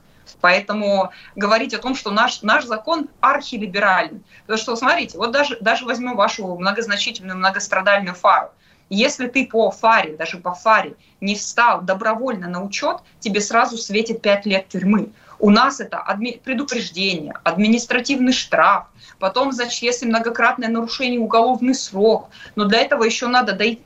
Поэтому 0.42 1.12
говорить 1.36 1.74
о 1.74 1.80
том, 1.80 1.96
что 1.96 2.12
наш, 2.12 2.42
наш 2.42 2.66
закон 2.66 3.10
архилиберальный. 3.22 4.22
Потому 4.42 4.58
что, 4.58 4.76
смотрите, 4.76 5.18
вот 5.18 5.32
даже, 5.32 5.58
даже 5.60 5.86
возьмем 5.86 6.16
вашу 6.16 6.58
многозначительную, 6.58 7.38
многострадальную 7.38 8.16
фару. 8.16 8.50
Если 8.90 9.28
ты 9.28 9.46
по 9.46 9.70
фаре, 9.70 10.18
даже 10.18 10.38
по 10.38 10.54
фаре, 10.54 10.96
не 11.22 11.36
встал 11.36 11.82
добровольно 11.82 12.50
на 12.50 12.64
учет, 12.64 12.98
тебе 13.20 13.40
сразу 13.40 13.78
светит 13.78 14.22
5 14.22 14.46
лет 14.48 14.68
тюрьмы. 14.68 15.12
У 15.38 15.52
нас 15.52 15.80
это 15.80 16.04
адми- 16.06 16.40
предупреждение, 16.42 17.34
административный 17.44 18.34
штраф, 18.34 18.88
потом 19.20 19.52
за 19.52 19.66
если 19.66 20.06
многократное 20.06 20.68
нарушение 20.68 21.20
уголовный 21.20 21.76
срок. 21.76 22.30
Но 22.56 22.66
для 22.66 22.80
этого 22.80 23.04
еще 23.04 23.28
надо 23.28 23.54
дойти. 23.54 23.84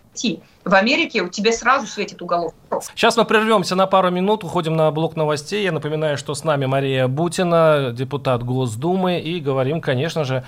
В 0.64 0.74
Америке 0.74 1.22
у 1.22 1.28
тебя 1.28 1.52
сразу 1.52 1.88
светит 1.88 2.22
уголовный 2.22 2.54
срок. 2.70 2.84
Сейчас 2.96 3.18
мы 3.18 3.26
прервемся 3.26 3.76
на 3.76 3.88
пару 3.88 4.12
минут, 4.12 4.44
уходим 4.44 4.76
на 4.76 4.92
блок 4.92 5.16
новостей. 5.16 5.64
Я 5.64 5.72
напоминаю, 5.72 6.18
что 6.18 6.36
с 6.36 6.44
нами 6.44 6.66
Мария 6.66 7.08
Бутина, 7.08 7.92
депутат 7.94 8.44
Госдумы, 8.44 9.20
и 9.20 9.40
говорим, 9.40 9.82
конечно 9.82 10.24
же, 10.24 10.44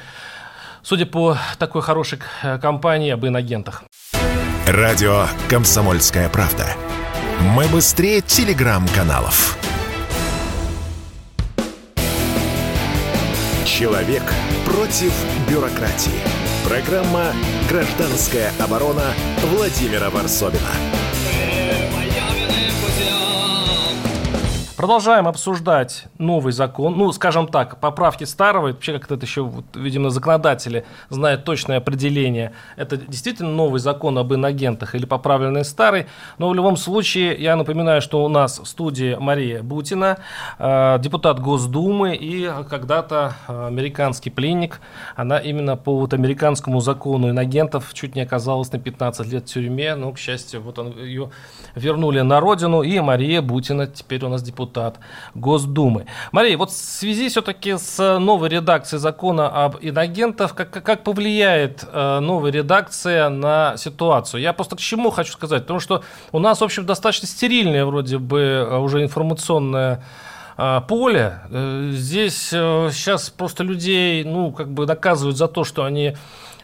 судя 0.83 1.05
по 1.05 1.37
такой 1.57 1.81
хорошей 1.81 2.19
компании, 2.61 3.11
об 3.11 3.25
инагентах. 3.25 3.83
Радио 4.67 5.25
«Комсомольская 5.49 6.29
правда». 6.29 6.65
Мы 7.41 7.67
быстрее 7.67 8.21
телеграм-каналов. 8.21 9.57
Человек 13.65 14.23
против 14.65 15.13
бюрократии. 15.49 16.34
Программа 16.67 17.31
«Гражданская 17.69 18.51
оборона» 18.59 19.13
Владимира 19.51 20.09
Варсовина. 20.09 20.94
Продолжаем 24.85 25.27
обсуждать 25.27 26.05
новый 26.19 26.53
закон. 26.53 26.95
Ну, 26.95 27.11
скажем 27.11 27.47
так, 27.47 27.79
поправки 27.79 28.23
старого. 28.23 28.67
Вообще, 28.67 28.99
как 28.99 29.09
это 29.09 29.25
еще, 29.25 29.41
вот, 29.41 29.65
видимо, 29.73 30.11
законодатели 30.11 30.85
знают 31.09 31.43
точное 31.43 31.77
определение. 31.77 32.51
Это 32.75 32.95
действительно 32.95 33.49
новый 33.49 33.79
закон 33.79 34.15
об 34.19 34.31
инагентах 34.31 34.93
или 34.93 35.07
поправленный 35.07 35.65
старый. 35.65 36.05
Но 36.37 36.49
в 36.49 36.53
любом 36.53 36.77
случае, 36.77 37.35
я 37.35 37.55
напоминаю, 37.55 37.99
что 37.99 38.23
у 38.23 38.27
нас 38.27 38.59
в 38.59 38.67
студии 38.67 39.17
Мария 39.19 39.63
Бутина, 39.63 40.19
э, 40.59 40.99
депутат 40.99 41.39
Госдумы 41.39 42.15
и 42.15 42.47
когда-то 42.69 43.33
э, 43.47 43.65
американский 43.65 44.29
пленник. 44.29 44.81
Она 45.15 45.39
именно 45.39 45.77
по 45.77 45.97
вот 45.97 46.13
американскому 46.13 46.79
закону 46.79 47.31
инагентов 47.31 47.91
чуть 47.95 48.13
не 48.13 48.21
оказалась 48.21 48.71
на 48.71 48.77
15 48.77 49.33
лет 49.33 49.49
в 49.49 49.51
тюрьме. 49.51 49.95
Но, 49.95 50.11
к 50.11 50.19
счастью, 50.19 50.61
вот 50.61 50.77
он, 50.77 50.95
ее 50.99 51.31
вернули 51.73 52.21
на 52.21 52.39
родину. 52.39 52.83
И 52.83 52.99
Мария 52.99 53.41
Бутина 53.41 53.87
теперь 53.87 54.23
у 54.23 54.29
нас 54.29 54.43
депутат 54.43 54.74
депутат 54.75 54.99
Госдумы. 55.33 56.05
Мария, 56.31 56.57
вот 56.57 56.71
в 56.71 56.73
связи 56.73 57.29
все-таки 57.29 57.77
с 57.77 58.19
новой 58.19 58.49
редакцией 58.49 58.99
закона 58.99 59.65
об 59.65 59.77
инагентах, 59.81 60.53
как, 60.55 60.71
как 60.71 61.03
повлияет 61.03 61.85
э, 61.91 62.19
новая 62.19 62.51
редакция 62.51 63.29
на 63.29 63.77
ситуацию? 63.77 64.41
Я 64.41 64.53
просто 64.53 64.75
к 64.75 64.79
чему 64.79 65.09
хочу 65.11 65.31
сказать? 65.33 65.63
Потому 65.63 65.79
что 65.79 66.03
у 66.31 66.39
нас, 66.39 66.61
в 66.61 66.63
общем, 66.63 66.85
достаточно 66.85 67.27
стерильное 67.27 67.85
вроде 67.85 68.17
бы 68.17 68.39
э, 68.39 68.77
уже 68.77 69.03
информационное 69.03 69.95
э, 69.95 70.34
поле. 70.87 71.41
Здесь 71.91 72.49
сейчас 72.49 73.29
просто 73.29 73.63
людей, 73.63 74.23
ну, 74.23 74.51
как 74.51 74.69
бы 74.69 74.85
наказывают 74.85 75.37
за 75.37 75.47
то, 75.47 75.63
что 75.63 75.83
они 75.83 76.15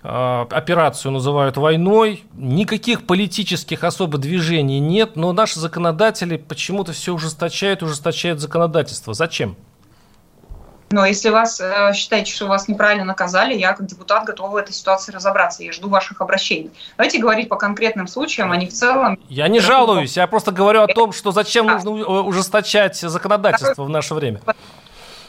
Э, 0.04 0.48
операцию 0.50 1.12
называют 1.12 1.58
войной, 1.58 2.24
никаких 2.34 3.06
политических 3.06 3.84
особо 3.84 4.18
движений 4.18 4.80
нет, 4.80 5.16
но 5.16 5.32
наши 5.32 5.60
законодатели 5.60 6.38
почему-то 6.38 6.92
все 6.92 7.14
ужесточают, 7.14 7.84
ужесточают 7.84 8.40
законодательство. 8.40 9.14
Зачем? 9.14 9.56
Но 10.92 11.06
если 11.06 11.30
вас 11.30 11.60
э, 11.60 11.94
считаете, 11.94 12.32
что 12.32 12.48
вас 12.48 12.68
неправильно 12.68 13.06
наказали, 13.06 13.54
я 13.54 13.74
как 13.74 13.86
депутат 13.86 14.26
готова 14.26 14.50
в 14.50 14.56
этой 14.56 14.74
ситуации 14.74 15.12
разобраться. 15.12 15.64
Я 15.64 15.72
жду 15.72 15.90
ваших 15.90 16.22
обращений. 16.22 16.72
Давайте 16.98 17.20
говорить 17.20 17.50
по 17.50 17.56
конкретным 17.56 18.08
случаям, 18.08 18.52
а 18.52 18.58
не 18.58 18.68
в 18.68 18.74
целом. 18.74 19.18
Я 19.30 19.48
не 19.48 19.60
жалуюсь, 19.60 20.18
я 20.18 20.28
просто 20.28 20.52
говорю 20.52 20.82
о 20.82 20.88
том, 20.88 21.14
что 21.14 21.32
зачем 21.32 21.68
нужно 21.68 21.92
ужесточать 21.92 22.98
законодательство 22.98 23.84
в 23.84 23.90
наше 23.90 24.14
время 24.14 24.42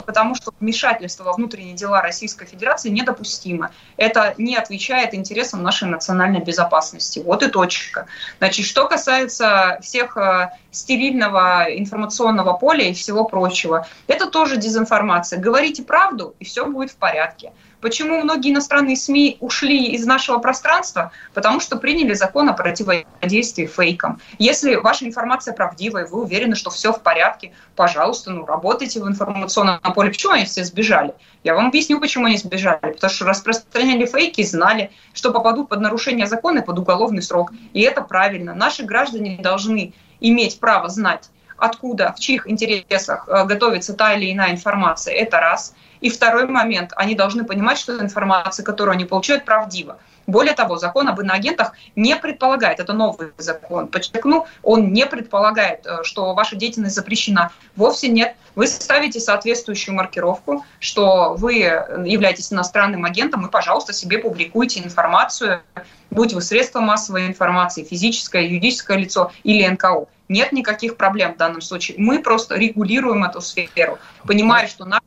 потому 0.03 0.35
что 0.35 0.53
вмешательство 0.61 1.25
во 1.25 1.33
внутренние 1.33 1.75
дела 1.75 2.01
Российской 2.01 2.47
Федерации 2.47 2.91
недопустимо. 2.91 3.71
Это 3.97 4.35
не 4.39 4.57
отвечает 4.57 5.15
интересам 5.15 5.63
нашей 5.63 5.89
национальной 5.89 6.41
безопасности. 6.41 7.21
Вот 7.25 7.43
и 7.43 7.49
точка. 7.49 8.07
Значит, 8.39 8.67
что 8.67 8.87
касается 8.87 9.79
всех 9.83 10.17
э, 10.17 10.51
стерильного 10.71 11.67
информационного 11.69 12.55
поля 12.55 12.89
и 12.89 12.95
всего 12.95 13.25
прочего, 13.25 13.87
это 14.07 14.27
тоже 14.29 14.57
дезинформация. 14.57 15.39
Говорите 15.39 15.83
правду, 15.83 16.35
и 16.39 16.45
все 16.45 16.67
будет 16.67 16.91
в 16.91 16.97
порядке. 16.97 17.53
Почему 17.83 18.23
многие 18.23 18.53
иностранные 18.53 18.95
СМИ 18.95 19.39
ушли 19.41 19.89
из 19.89 20.07
нашего 20.07 20.39
пространства? 20.39 21.11
Потому 21.35 21.59
что 21.59 21.77
приняли 21.77 22.15
закон 22.15 22.49
о 22.49 22.53
противодействии 22.53 23.67
фейкам. 23.67 24.21
Если 24.39 24.77
ваша 24.77 25.05
информация 25.05 25.53
правдивая, 25.53 26.07
вы 26.07 26.23
уверены, 26.23 26.55
что 26.55 26.71
все 26.71 26.93
в 26.93 27.03
порядке, 27.03 27.53
пожалуйста, 27.75 28.31
ну, 28.31 28.47
работайте 28.47 29.01
в 29.01 29.09
информационном 29.09 29.81
поле. 29.95 30.11
Почему 30.11 30.35
они 30.35 30.45
все 30.45 30.63
сбежали? 30.63 31.13
Я 31.43 31.57
вам 31.57 31.67
объясню, 31.67 31.99
почему 31.99 32.27
они 32.27 32.37
сбежали. 32.37 32.93
Потому 32.93 33.13
что 33.13 33.25
распространяли 33.25 34.07
фейки, 34.07 34.43
знали, 34.45 34.93
что 35.13 35.33
попадут 35.33 35.69
под 35.69 35.81
нарушение 35.81 36.29
закона 36.29 36.61
и 36.61 36.65
под 36.65 36.79
уголовный 36.79 37.23
срок. 37.23 37.53
И 37.73 37.81
это 37.81 38.01
правильно. 38.03 38.55
Наши 38.55 38.85
граждане 38.85 39.39
должны 39.43 39.93
иметь 40.21 40.61
право 40.61 40.89
знать, 40.89 41.31
откуда, 41.57 42.15
в 42.17 42.21
чьих 42.21 42.49
интересах 42.49 43.29
э, 43.29 43.45
готовится 43.45 43.95
та 43.95 44.15
или 44.15 44.33
иная 44.33 44.53
информация. 44.53 45.15
Это 45.15 45.41
раз. 45.41 45.75
И 46.03 46.11
второй 46.11 46.47
момент, 46.47 46.93
они 46.97 47.15
должны 47.15 47.45
понимать, 47.45 47.79
что 47.79 47.99
информация, 48.01 48.65
которую 48.65 48.95
они 48.95 49.05
получают, 49.05 49.45
правдива. 49.45 49.99
Более 50.27 50.55
того, 50.55 50.77
закон 50.77 51.09
об 51.09 51.21
иноагентах 51.21 51.73
не 51.97 52.17
предполагает, 52.17 52.81
это 52.81 52.93
новый 52.93 53.33
закон, 53.39 53.87
подчеркну, 53.89 54.47
он 54.63 54.93
не 54.93 55.07
предполагает, 55.07 55.87
э, 55.87 56.03
что 56.03 56.35
ваша 56.35 56.57
деятельность 56.57 56.95
запрещена. 56.95 57.51
Вовсе 57.77 58.09
нет. 58.09 58.35
Вы 58.55 58.67
ставите 58.67 59.21
соответствующую 59.21 59.95
маркировку, 59.95 60.65
что 60.79 61.35
вы 61.35 61.55
являетесь 61.55 62.53
иностранным 62.53 63.05
агентом, 63.05 63.47
и, 63.47 63.51
пожалуйста, 63.51 63.93
себе 63.93 64.19
публикуйте 64.19 64.81
информацию, 64.81 65.63
будь 66.11 66.35
вы 66.35 66.43
средство 66.43 66.81
массовой 66.81 67.27
информации, 67.27 67.85
физическое, 67.85 68.43
юридическое 68.43 68.99
лицо 68.99 69.33
или 69.45 69.67
НКО. 69.67 70.07
Нет 70.29 70.53
никаких 70.53 70.97
проблем 70.97 71.35
в 71.35 71.37
данном 71.37 71.61
случае. 71.63 71.97
Мы 71.99 72.21
просто 72.21 72.57
регулируем 72.57 73.25
эту 73.25 73.41
сферу, 73.41 73.99
понимая, 74.25 74.67
что 74.67 74.85
наш 74.85 75.01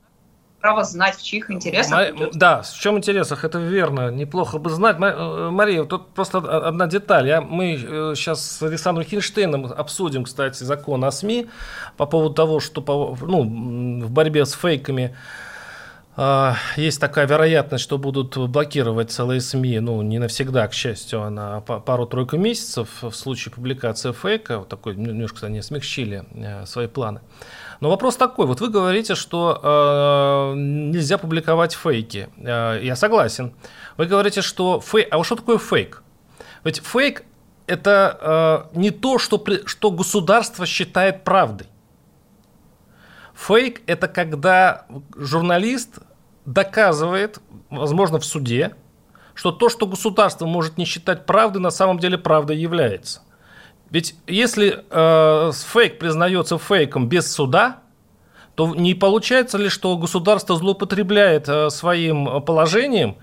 право 0.65 0.83
знать, 0.83 1.15
в 1.15 1.23
чьих 1.23 1.51
интересах. 1.51 2.15
Ма- 2.15 2.29
да, 2.33 2.61
в 2.63 2.73
чем 2.73 2.97
интересах, 2.97 3.43
это 3.43 3.59
верно. 3.59 4.09
Неплохо 4.09 4.57
бы 4.57 4.71
знать. 4.71 4.97
Э, 4.99 5.49
Мария, 5.51 5.83
тут 5.83 6.07
просто 6.07 6.39
одна 6.39 6.87
деталь. 6.87 7.27
Я, 7.27 7.39
мы 7.41 7.77
сейчас 8.15 8.43
с 8.43 8.63
Александром 8.63 9.05
Хинштейном 9.05 9.65
обсудим, 9.65 10.23
кстати, 10.23 10.63
закон 10.63 11.05
о 11.05 11.11
СМИ 11.11 11.45
по 11.97 12.07
поводу 12.07 12.33
того, 12.33 12.59
что 12.59 12.81
ну, 13.21 13.43
в 14.05 14.09
борьбе 14.09 14.43
с 14.43 14.53
фейками 14.53 15.15
а, 16.17 16.55
есть 16.77 16.99
такая 16.99 17.27
вероятность, 17.27 17.83
что 17.83 17.99
будут 17.99 18.35
блокировать 18.37 19.11
целые 19.11 19.41
СМИ, 19.41 19.81
ну, 19.81 20.01
не 20.01 20.17
навсегда, 20.17 20.67
к 20.67 20.73
счастью, 20.73 21.21
а 21.21 21.29
на 21.29 21.61
пару-тройку 21.61 22.37
месяцев 22.37 22.87
в 23.01 23.11
случае 23.11 23.53
публикации 23.53 24.13
фейка. 24.13 24.59
Вот 24.59 24.69
такой, 24.69 24.95
немножко 24.95 25.45
они 25.45 25.61
смягчили 25.61 26.23
э, 26.33 26.65
свои 26.65 26.87
планы. 26.87 27.19
Но 27.85 27.91
вопрос 27.91 28.15
такой, 28.15 28.47
вот 28.47 28.61
вы 28.61 28.69
говорите, 28.69 29.13
что 29.13 29.59
э, 29.61 30.57
нельзя 30.57 31.19
публиковать 31.19 31.75
фейки. 31.75 32.29
Э, 32.37 32.79
я 32.81 32.95
согласен. 32.95 33.53
Вы 33.95 34.07
говорите, 34.07 34.41
что 34.41 34.79
фейк... 34.79 35.07
А 35.11 35.17
вот 35.17 35.27
что 35.27 35.35
такое 35.35 35.59
фейк? 35.59 36.01
Ведь 36.63 36.81
фейк– 36.83 37.21
это 37.67 38.65
э, 38.73 38.79
не 38.79 38.89
то, 38.89 39.19
что, 39.19 39.39
что 39.67 39.91
государство 39.91 40.65
считает 40.65 41.23
правдой. 41.23 41.67
Фейк– 43.35 43.83
это 43.85 44.07
когда 44.07 44.87
журналист 45.15 45.99
доказывает, 46.47 47.39
возможно, 47.69 48.17
в 48.17 48.25
суде, 48.25 48.73
что 49.35 49.51
то, 49.51 49.69
что 49.69 49.85
государство 49.85 50.47
может 50.47 50.79
не 50.79 50.85
считать 50.85 51.27
правдой, 51.27 51.61
на 51.61 51.69
самом 51.69 51.99
деле 51.99 52.17
правдой 52.17 52.57
является. 52.57 53.21
Ведь 53.89 54.15
если 54.27 54.83
э, 54.89 55.51
фейк 55.53 55.99
признается 55.99 56.57
фейком 56.57 57.07
без 57.07 57.31
суда, 57.31 57.79
то 58.55 58.73
не 58.73 58.93
получается 58.93 59.57
ли, 59.57 59.69
что 59.69 59.97
государство 59.97 60.57
злоупотребляет 60.57 61.47
э, 61.47 61.69
своим 61.69 62.41
положением, 62.41 63.17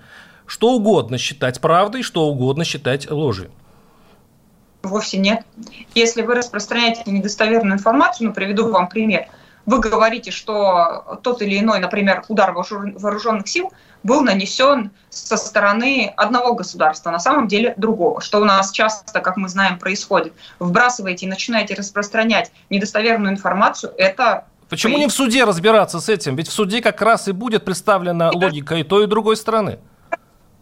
что 0.46 0.72
угодно 0.72 1.18
считать 1.18 1.60
правдой, 1.60 2.02
что 2.02 2.26
угодно 2.26 2.64
считать 2.64 3.10
ложью? 3.10 3.50
Вовсе 4.82 5.18
нет. 5.18 5.44
Если 5.94 6.22
вы 6.22 6.34
распространяете 6.34 7.02
недостоверную 7.06 7.74
информацию, 7.74 8.28
ну, 8.28 8.34
приведу 8.34 8.68
вам 8.70 8.88
пример– 8.88 9.26
вы 9.66 9.78
говорите, 9.78 10.30
что 10.30 11.18
тот 11.22 11.42
или 11.42 11.58
иной, 11.58 11.78
например, 11.78 12.24
удар 12.28 12.52
вооруженных 12.52 13.48
сил 13.48 13.72
был 14.02 14.22
нанесен 14.22 14.90
со 15.10 15.36
стороны 15.36 16.12
одного 16.16 16.54
государства, 16.54 17.10
на 17.10 17.20
самом 17.20 17.48
деле 17.48 17.74
другого, 17.76 18.20
что 18.20 18.40
у 18.40 18.44
нас 18.44 18.72
часто, 18.72 19.20
как 19.20 19.36
мы 19.36 19.48
знаем, 19.48 19.78
происходит. 19.78 20.32
Вбрасываете 20.58 21.26
и 21.26 21.28
начинаете 21.28 21.74
распространять 21.74 22.50
недостоверную 22.70 23.32
информацию, 23.32 23.92
это 23.96 24.46
Почему 24.68 24.96
не 24.96 25.06
в 25.06 25.12
суде 25.12 25.44
разбираться 25.44 26.00
с 26.00 26.08
этим? 26.08 26.34
Ведь 26.34 26.48
в 26.48 26.52
суде 26.52 26.80
как 26.80 27.02
раз 27.02 27.28
и 27.28 27.32
будет 27.32 27.62
представлена 27.62 28.30
логика 28.30 28.76
и 28.76 28.82
той, 28.82 29.04
и 29.04 29.06
другой 29.06 29.36
стороны 29.36 29.78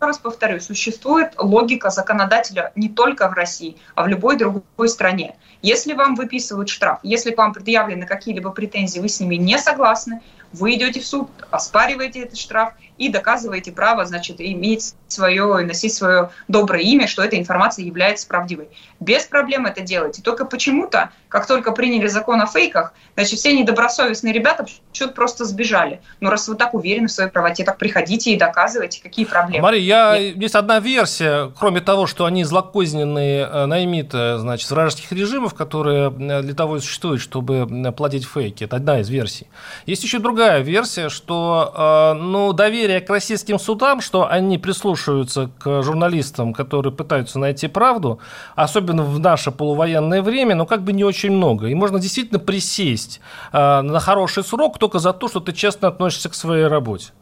раз 0.06 0.18
повторю, 0.18 0.60
существует 0.60 1.34
логика 1.38 1.90
законодателя 1.90 2.72
не 2.74 2.88
только 2.88 3.28
в 3.28 3.32
России, 3.32 3.76
а 3.94 4.04
в 4.04 4.08
любой 4.08 4.36
другой 4.36 4.88
стране. 4.88 5.36
Если 5.62 5.92
вам 5.92 6.14
выписывают 6.14 6.68
штраф, 6.68 7.00
если 7.02 7.32
к 7.32 7.38
вам 7.38 7.52
предъявлены 7.52 8.06
какие-либо 8.06 8.50
претензии, 8.50 9.00
вы 9.00 9.08
с 9.08 9.20
ними 9.20 9.36
не 9.36 9.58
согласны, 9.58 10.22
вы 10.52 10.74
идете 10.74 11.00
в 11.00 11.06
суд, 11.06 11.30
оспариваете 11.50 12.20
этот 12.20 12.38
штраф 12.38 12.74
и 13.00 13.08
доказываете 13.08 13.72
право, 13.72 14.04
значит, 14.04 14.40
иметь 14.40 14.94
свое, 15.08 15.64
носить 15.64 15.94
свое 15.94 16.30
доброе 16.48 16.82
имя, 16.82 17.08
что 17.08 17.24
эта 17.24 17.38
информация 17.38 17.84
является 17.84 18.28
правдивой. 18.28 18.68
Без 19.00 19.24
проблем 19.24 19.64
это 19.64 19.80
делаете. 19.80 20.20
Только 20.22 20.44
почему-то, 20.44 21.10
как 21.28 21.46
только 21.46 21.72
приняли 21.72 22.08
закон 22.08 22.42
о 22.42 22.46
фейках, 22.46 22.92
значит, 23.14 23.38
все 23.38 23.58
недобросовестные 23.58 24.34
ребята 24.34 24.66
что-то 24.92 25.14
просто 25.14 25.46
сбежали. 25.46 26.02
Но 26.20 26.26
ну, 26.26 26.30
раз 26.30 26.46
вы 26.46 26.56
так 26.56 26.74
уверены 26.74 27.08
в 27.08 27.12
своей 27.12 27.30
правоте, 27.30 27.64
так 27.64 27.78
приходите 27.78 28.32
и 28.32 28.36
доказывайте, 28.36 29.02
какие 29.02 29.24
проблемы. 29.24 29.62
Мария, 29.62 29.80
я... 29.80 30.16
есть 30.16 30.54
одна 30.54 30.78
версия, 30.78 31.50
кроме 31.58 31.80
того, 31.80 32.06
что 32.06 32.26
они 32.26 32.44
злокозненные 32.44 33.48
э, 33.50 33.64
наймиты, 33.64 34.36
значит, 34.36 34.70
вражеских 34.70 35.10
режимов, 35.12 35.54
которые 35.54 36.10
э, 36.10 36.42
для 36.42 36.54
того 36.54 36.76
и 36.76 36.80
существуют, 36.80 37.22
чтобы 37.22 37.66
платить 37.96 38.26
фейки. 38.26 38.64
Это 38.64 38.76
одна 38.76 39.00
из 39.00 39.08
версий. 39.08 39.46
Есть 39.86 40.02
еще 40.02 40.18
другая 40.18 40.60
версия, 40.60 41.08
что 41.08 42.12
э, 42.14 42.20
ну, 42.20 42.52
доверие 42.52 42.89
к 42.98 43.08
российским 43.10 43.58
судам, 43.60 44.00
что 44.00 44.28
они 44.28 44.58
прислушиваются 44.58 45.50
к 45.60 45.82
журналистам, 45.82 46.52
которые 46.52 46.92
пытаются 46.92 47.38
найти 47.38 47.68
правду, 47.68 48.18
особенно 48.56 49.04
в 49.04 49.20
наше 49.20 49.52
полувоенное 49.52 50.22
время, 50.22 50.56
но 50.56 50.66
как 50.66 50.82
бы 50.82 50.92
не 50.92 51.04
очень 51.04 51.30
много. 51.30 51.68
И 51.68 51.74
можно 51.74 52.00
действительно 52.00 52.40
присесть 52.40 53.20
на 53.52 54.00
хороший 54.00 54.42
срок 54.42 54.78
только 54.78 54.98
за 54.98 55.12
то, 55.12 55.28
что 55.28 55.40
ты 55.40 55.52
честно 55.52 55.88
относишься 55.88 56.28
к 56.28 56.34
своей 56.34 56.66
работе. 56.66 57.12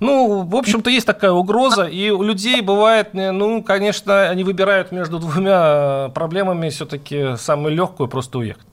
Ну, 0.00 0.42
в 0.42 0.54
общем-то, 0.54 0.90
есть 0.90 1.06
такая 1.06 1.32
угроза, 1.32 1.84
и 1.84 2.10
у 2.10 2.22
людей 2.22 2.60
бывает, 2.60 3.10
э, 3.14 3.32
ну, 3.32 3.62
конечно, 3.62 4.28
они 4.28 4.44
выбирают 4.44 4.92
между 4.92 5.18
двумя 5.18 6.10
проблемами 6.14 6.68
все-таки 6.68 7.36
самую 7.36 7.74
легкую, 7.74 8.08
просто 8.08 8.38
уехать. 8.38 8.66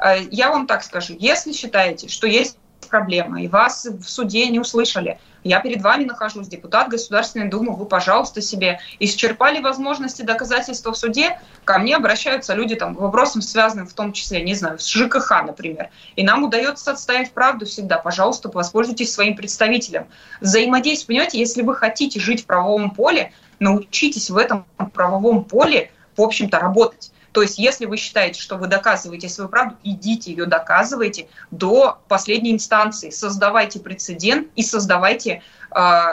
Э, 0.00 0.16
я 0.30 0.50
вам 0.50 0.66
так 0.66 0.82
скажу, 0.82 1.14
если 1.16 1.52
считаете, 1.52 2.08
что 2.08 2.26
есть 2.26 2.58
проблема, 2.94 3.42
и 3.42 3.48
вас 3.48 3.86
в 3.86 4.08
суде 4.08 4.46
не 4.46 4.60
услышали, 4.60 5.18
я 5.42 5.58
перед 5.58 5.82
вами 5.82 6.04
нахожусь, 6.04 6.46
депутат 6.46 6.88
Государственной 6.88 7.48
Думы, 7.48 7.74
вы, 7.74 7.86
пожалуйста, 7.86 8.40
себе 8.40 8.78
исчерпали 9.00 9.60
возможности 9.60 10.22
доказательства 10.22 10.92
в 10.92 10.96
суде, 10.96 11.40
ко 11.64 11.80
мне 11.80 11.96
обращаются 11.96 12.54
люди 12.54 12.76
там, 12.76 12.94
к 12.94 13.00
вопросам, 13.00 13.42
связанным 13.42 13.88
в 13.88 13.92
том 13.94 14.12
числе, 14.12 14.44
не 14.44 14.54
знаю, 14.54 14.78
с 14.78 14.86
ЖКХ, 14.86 15.42
например. 15.44 15.88
И 16.14 16.22
нам 16.22 16.44
удается 16.44 16.92
отстоять 16.92 17.32
правду 17.32 17.66
всегда. 17.66 17.98
Пожалуйста, 17.98 18.48
воспользуйтесь 18.48 19.12
своим 19.12 19.34
представителем. 19.34 20.06
Взаимодействие, 20.40 21.06
понимаете, 21.08 21.40
если 21.40 21.62
вы 21.62 21.74
хотите 21.74 22.20
жить 22.20 22.44
в 22.44 22.46
правовом 22.46 22.92
поле, 22.92 23.32
научитесь 23.58 24.30
в 24.30 24.36
этом 24.36 24.66
правовом 24.92 25.44
поле, 25.44 25.90
в 26.16 26.22
общем-то, 26.22 26.60
работать. 26.60 27.10
То 27.34 27.42
есть, 27.42 27.58
если 27.58 27.86
вы 27.86 27.96
считаете, 27.96 28.40
что 28.40 28.56
вы 28.56 28.68
доказываете 28.68 29.28
свою 29.28 29.50
правду, 29.50 29.76
идите 29.82 30.30
ее 30.30 30.46
доказывайте 30.46 31.26
до 31.50 31.98
последней 32.06 32.52
инстанции, 32.52 33.10
создавайте 33.10 33.80
прецедент 33.80 34.46
и 34.54 34.62
создавайте 34.62 35.42
э, 35.72 36.04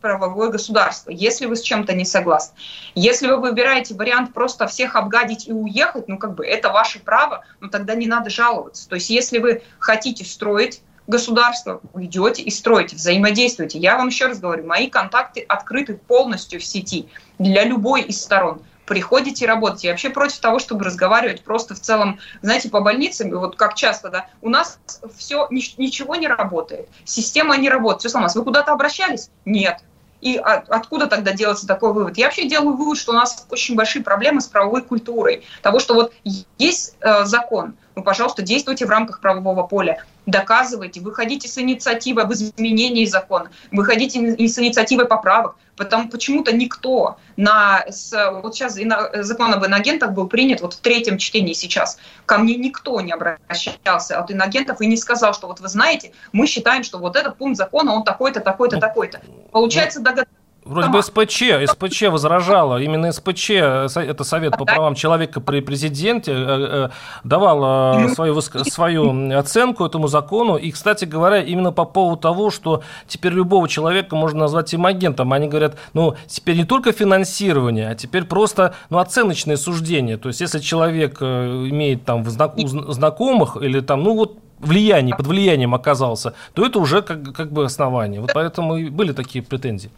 правовое 0.00 0.50
государство, 0.50 1.10
если 1.10 1.46
вы 1.46 1.54
с 1.54 1.62
чем-то 1.62 1.92
не 1.92 2.04
согласны. 2.04 2.56
Если 2.96 3.28
вы 3.28 3.36
выбираете 3.36 3.94
вариант 3.94 4.34
просто 4.34 4.66
всех 4.66 4.96
обгадить 4.96 5.46
и 5.46 5.52
уехать, 5.52 6.08
ну 6.08 6.18
как 6.18 6.34
бы 6.34 6.44
это 6.44 6.70
ваше 6.70 6.98
право, 6.98 7.44
но 7.60 7.68
тогда 7.68 7.94
не 7.94 8.08
надо 8.08 8.28
жаловаться. 8.28 8.88
То 8.88 8.96
есть, 8.96 9.10
если 9.10 9.38
вы 9.38 9.62
хотите 9.78 10.24
строить 10.24 10.82
государство, 11.06 11.82
идете 11.94 12.42
и 12.42 12.50
строите, 12.50 12.96
взаимодействуете. 12.96 13.78
Я 13.78 13.96
вам 13.96 14.08
еще 14.08 14.26
раз 14.26 14.40
говорю, 14.40 14.66
мои 14.66 14.90
контакты 14.90 15.44
открыты 15.46 15.94
полностью 15.94 16.58
в 16.58 16.64
сети 16.64 17.08
для 17.38 17.62
любой 17.62 18.02
из 18.02 18.20
сторон 18.20 18.62
приходите 18.86 19.46
работать. 19.46 19.84
Я 19.84 19.90
вообще 19.90 20.10
против 20.10 20.38
того, 20.38 20.58
чтобы 20.58 20.84
разговаривать 20.84 21.42
просто 21.42 21.74
в 21.74 21.80
целом, 21.80 22.18
знаете, 22.42 22.68
по 22.68 22.80
больницам, 22.80 23.30
вот 23.30 23.56
как 23.56 23.74
часто, 23.74 24.10
да, 24.10 24.26
у 24.42 24.48
нас 24.48 24.78
все, 25.16 25.46
ничего 25.50 26.16
не 26.16 26.28
работает, 26.28 26.88
система 27.04 27.56
не 27.56 27.68
работает, 27.68 28.00
все 28.00 28.08
сломалось. 28.10 28.34
Вы 28.36 28.44
куда-то 28.44 28.72
обращались? 28.72 29.30
Нет. 29.44 29.78
И 30.20 30.36
от, 30.36 30.70
откуда 30.70 31.06
тогда 31.06 31.32
делается 31.32 31.66
такой 31.66 31.92
вывод? 31.92 32.16
Я 32.16 32.26
вообще 32.26 32.48
делаю 32.48 32.76
вывод, 32.76 32.96
что 32.96 33.12
у 33.12 33.14
нас 33.14 33.46
очень 33.50 33.74
большие 33.74 34.02
проблемы 34.02 34.40
с 34.40 34.46
правовой 34.46 34.82
культурой. 34.82 35.44
Того, 35.60 35.80
что 35.80 35.92
вот 35.92 36.14
есть 36.58 36.96
э, 37.00 37.24
закон, 37.26 37.76
ну, 37.94 38.02
пожалуйста, 38.02 38.40
действуйте 38.40 38.86
в 38.86 38.90
рамках 38.90 39.20
правового 39.20 39.64
поля, 39.64 40.02
доказывайте, 40.26 41.00
выходите 41.00 41.48
с 41.48 41.58
инициативой 41.58 42.24
об 42.24 42.32
изменении 42.32 43.04
закона, 43.04 43.50
выходите 43.70 44.36
с 44.48 44.58
инициативой 44.58 45.06
поправок, 45.06 45.56
потому 45.76 46.08
почему-то 46.08 46.54
никто 46.54 47.16
на... 47.36 47.84
С, 47.88 48.12
вот 48.42 48.54
сейчас 48.54 48.78
закон 49.24 49.52
об 49.52 49.66
иногентах 49.66 50.12
был 50.12 50.26
принят 50.28 50.60
вот 50.60 50.74
в 50.74 50.80
третьем 50.80 51.18
чтении 51.18 51.52
сейчас. 51.52 51.98
Ко 52.26 52.38
мне 52.38 52.54
никто 52.56 53.00
не 53.00 53.12
обращался 53.12 54.18
от 54.18 54.30
иногентов 54.30 54.80
и 54.80 54.86
не 54.86 54.96
сказал, 54.96 55.34
что 55.34 55.46
вот 55.46 55.60
вы 55.60 55.68
знаете, 55.68 56.12
мы 56.32 56.46
считаем, 56.46 56.84
что 56.84 56.98
вот 56.98 57.16
этот 57.16 57.36
пункт 57.36 57.56
закона, 57.56 57.92
он 57.92 58.04
такой-то, 58.04 58.40
такой-то, 58.40 58.78
такой-то. 58.78 59.20
Получается, 59.52 60.00
догадаться 60.00 60.33
Вроде 60.64 60.88
бы 60.88 61.02
СПЧ, 61.02 61.42
СПЧ 61.66 62.02
возражала, 62.04 62.80
именно 62.80 63.12
СПЧ, 63.12 63.50
это 63.50 64.24
Совет 64.24 64.56
по 64.56 64.64
правам 64.64 64.94
человека 64.94 65.40
при 65.40 65.60
президенте, 65.60 66.32
э, 66.32 66.36
э, 66.38 66.88
давал 67.22 68.08
свою, 68.08 68.40
свою 68.40 69.38
оценку 69.38 69.84
этому 69.84 70.08
закону. 70.08 70.56
И, 70.56 70.70
кстати 70.70 71.04
говоря, 71.04 71.42
именно 71.42 71.70
по 71.70 71.84
поводу 71.84 72.20
того, 72.20 72.50
что 72.50 72.82
теперь 73.06 73.32
любого 73.32 73.68
человека 73.68 74.16
можно 74.16 74.40
назвать 74.40 74.74
имагентом. 74.74 75.32
Они 75.34 75.48
говорят, 75.48 75.76
ну, 75.92 76.14
теперь 76.26 76.56
не 76.56 76.64
только 76.64 76.92
финансирование, 76.92 77.90
а 77.90 77.94
теперь 77.94 78.24
просто 78.24 78.74
ну, 78.88 78.98
оценочное 78.98 79.56
суждение. 79.56 80.16
То 80.16 80.28
есть, 80.28 80.40
если 80.40 80.60
человек 80.60 81.18
э, 81.20 81.66
имеет 81.68 82.04
там 82.04 82.24
знакомых 82.24 83.58
или 83.60 83.80
там, 83.80 84.02
ну, 84.02 84.14
вот 84.14 84.38
влияние, 84.60 85.14
под 85.14 85.26
влиянием 85.26 85.74
оказался, 85.74 86.32
то 86.54 86.64
это 86.64 86.78
уже 86.78 87.02
как, 87.02 87.34
как 87.34 87.52
бы 87.52 87.64
основание. 87.64 88.22
Вот 88.22 88.30
поэтому 88.32 88.76
и 88.76 88.88
были 88.88 89.12
такие 89.12 89.44
претензии 89.44 89.90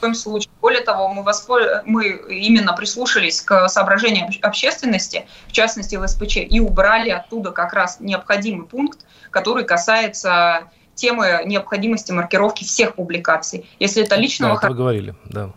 коем 0.00 0.14
случае. 0.14 0.50
Более 0.60 0.82
того, 0.82 1.08
мы, 1.08 1.22
воспол... 1.22 1.58
мы 1.84 2.08
именно 2.28 2.72
прислушались 2.72 3.40
к 3.40 3.68
соображениям 3.68 4.28
общественности, 4.42 5.26
в 5.46 5.52
частности 5.52 5.96
в 5.96 6.06
СПЧ, 6.06 6.38
и 6.38 6.60
убрали 6.60 7.10
оттуда 7.10 7.52
как 7.52 7.72
раз 7.72 7.98
необходимый 8.00 8.66
пункт, 8.66 9.06
который 9.30 9.64
касается 9.64 10.64
темы 10.94 11.42
необходимости 11.44 12.12
маркировки 12.12 12.64
всех 12.64 12.94
публикаций. 12.94 13.66
Если 13.78 14.02
это 14.04 14.16
личного... 14.16 14.60
Да, 14.60 14.68
вы 14.68 14.74
говорили, 14.74 15.14
да 15.24 15.50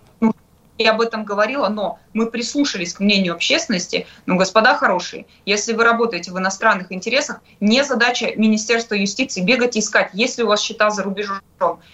я 0.78 0.92
об 0.92 1.02
этом 1.02 1.24
говорила, 1.24 1.68
но 1.70 2.00
мы 2.14 2.30
прислушались 2.30 2.94
к 2.94 3.00
мнению 3.00 3.34
общественности. 3.34 4.08
Ну, 4.26 4.36
господа 4.36 4.76
хорошие, 4.76 5.26
если 5.46 5.74
вы 5.74 5.84
работаете 5.84 6.32
в 6.32 6.38
иностранных 6.38 6.92
интересах, 6.92 7.42
не 7.60 7.84
задача 7.84 8.34
Министерства 8.36 8.96
юстиции 8.96 9.42
бегать 9.42 9.76
и 9.76 9.80
искать, 9.80 10.10
есть 10.14 10.38
ли 10.38 10.44
у 10.44 10.48
вас 10.48 10.62
счета 10.62 10.90
за 10.90 11.04
рубежом. 11.04 11.40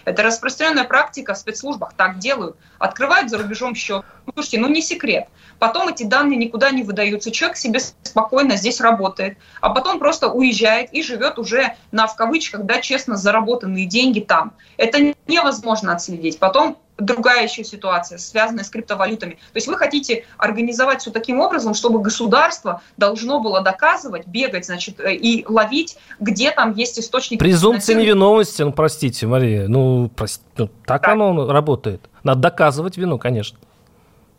Это 0.04 0.22
распространенная 0.22 0.84
практика 0.84 1.34
в 1.34 1.38
спецслужбах, 1.38 1.94
так 1.94 2.18
делают. 2.18 2.56
Открывают 2.78 3.30
за 3.30 3.38
рубежом 3.38 3.74
счет. 3.74 4.04
Ну, 4.26 4.32
слушайте, 4.34 4.58
ну 4.58 4.68
не 4.68 4.82
секрет. 4.82 5.28
Потом 5.58 5.88
эти 5.88 6.02
данные 6.02 6.36
никуда 6.36 6.70
не 6.70 6.82
выдаются. 6.82 7.30
Человек 7.30 7.56
себе 7.56 7.80
спокойно 8.02 8.56
здесь 8.56 8.80
работает, 8.80 9.38
а 9.60 9.70
потом 9.70 9.98
просто 9.98 10.28
уезжает 10.28 10.92
и 10.92 11.02
живет 11.02 11.38
уже 11.38 11.76
на, 11.92 12.06
в 12.06 12.16
кавычках, 12.16 12.64
да, 12.64 12.80
честно 12.80 13.16
заработанные 13.16 13.86
деньги 13.86 14.20
там. 14.20 14.52
Это 14.76 15.14
невозможно 15.26 15.92
отследить. 15.94 16.38
Потом 16.38 16.78
другая 16.98 17.44
еще 17.44 17.64
ситуация, 17.64 18.18
связанная 18.18 18.64
с 18.64 18.70
криптовалютами. 18.70 19.32
То 19.34 19.56
есть 19.56 19.66
вы 19.66 19.76
хотите 19.76 20.24
организовать 20.38 21.00
все 21.00 21.10
таким 21.10 21.40
образом, 21.40 21.74
чтобы 21.74 22.00
государство 22.00 22.82
должно 22.96 23.40
было 23.40 23.60
доказывать, 23.60 24.26
бегать, 24.26 24.66
значит, 24.66 25.00
э, 25.00 25.14
и 25.14 25.44
ловить, 25.48 25.96
где 26.20 26.50
там 26.50 26.74
есть 26.74 26.98
источник. 26.98 27.40
Презумпция 27.40 27.96
невиновности, 27.96 28.62
ну, 28.62 28.72
простите, 28.72 29.26
Мария, 29.26 29.66
ну, 29.68 30.10
прости, 30.14 30.42
ну 30.56 30.68
так, 30.86 31.02
так 31.02 31.12
оно 31.12 31.50
работает. 31.50 32.08
Надо 32.22 32.40
доказывать 32.40 32.96
вину, 32.96 33.18
конечно. 33.18 33.58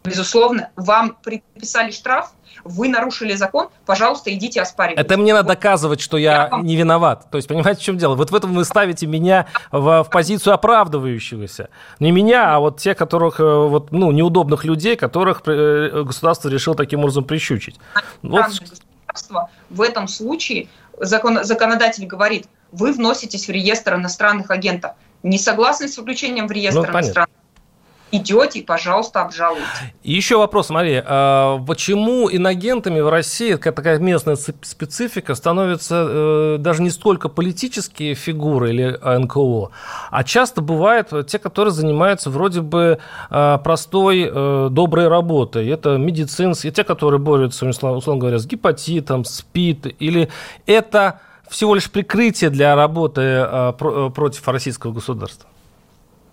Безусловно, 0.05 0.69
вам 0.75 1.17
приписали 1.21 1.91
штраф, 1.91 2.31
вы 2.63 2.89
нарушили 2.89 3.35
закон, 3.35 3.69
пожалуйста, 3.85 4.33
идите 4.33 4.61
оспаривайте. 4.61 5.01
Это 5.01 5.17
мне 5.17 5.33
надо 5.33 5.49
доказывать, 5.49 6.01
что 6.01 6.17
я, 6.17 6.49
не 6.61 6.75
виноват. 6.75 7.27
То 7.29 7.37
есть, 7.37 7.47
понимаете, 7.47 7.81
в 7.81 7.83
чем 7.83 7.97
дело? 7.97 8.15
Вот 8.15 8.31
в 8.31 8.35
этом 8.35 8.53
вы 8.53 8.65
ставите 8.65 9.05
меня 9.07 9.47
в, 9.71 10.03
в 10.03 10.09
позицию 10.09 10.53
оправдывающегося. 10.53 11.69
Не 11.99 12.11
меня, 12.11 12.55
а 12.55 12.59
вот 12.59 12.79
те, 12.79 12.95
которых, 12.95 13.39
э, 13.39 13.43
вот, 13.43 13.91
ну, 13.91 14.11
неудобных 14.11 14.65
людей, 14.65 14.95
которых 14.95 15.41
э, 15.45 16.03
государство 16.03 16.49
решило 16.49 16.75
таким 16.75 17.01
образом 17.01 17.23
прищучить. 17.23 17.77
Вот. 18.21 18.45
В 19.69 19.81
этом 19.81 20.07
случае 20.07 20.67
закон, 20.99 21.43
законодатель 21.43 22.05
говорит, 22.05 22.47
вы 22.71 22.91
вноситесь 22.91 23.47
в 23.47 23.51
реестр 23.51 23.95
иностранных 23.95 24.51
агентов. 24.51 24.93
Не 25.23 25.37
согласны 25.37 25.87
с 25.87 25.97
включением 25.97 26.47
в 26.47 26.51
реестр 26.51 26.87
ну, 26.91 26.99
иностранных 26.99 27.29
идете, 28.17 28.61
пожалуйста, 28.61 29.21
обжалуйте. 29.21 29.65
И 30.03 30.13
еще 30.13 30.37
вопрос, 30.37 30.69
Мария. 30.69 31.03
А 31.07 31.59
почему 31.65 32.29
иногентами 32.31 32.99
в 32.99 33.09
России, 33.09 33.55
такая 33.55 33.99
местная 33.99 34.35
специфика, 34.35 35.35
становятся 35.35 36.05
э, 36.07 36.57
даже 36.59 36.81
не 36.81 36.89
столько 36.89 37.29
политические 37.29 38.15
фигуры 38.15 38.69
или 38.71 39.19
НКО, 39.19 39.71
а 40.11 40.23
часто 40.23 40.61
бывают 40.61 41.11
те, 41.27 41.39
которые 41.39 41.73
занимаются 41.73 42.29
вроде 42.29 42.61
бы 42.61 42.99
э, 43.29 43.57
простой, 43.63 44.29
э, 44.31 44.67
доброй 44.71 45.07
работой. 45.07 45.67
Это 45.67 45.97
медицинские, 45.97 46.71
те, 46.71 46.83
которые 46.83 47.19
борются, 47.19 47.65
условно 47.67 48.17
говоря, 48.17 48.39
с 48.39 48.45
гепатитом, 48.45 49.25
СПИД, 49.25 49.95
или 49.99 50.29
это 50.65 51.19
всего 51.49 51.75
лишь 51.75 51.89
прикрытие 51.89 52.49
для 52.49 52.75
работы 52.75 53.21
э, 53.21 53.73
против 54.13 54.47
российского 54.47 54.91
государства? 54.91 55.49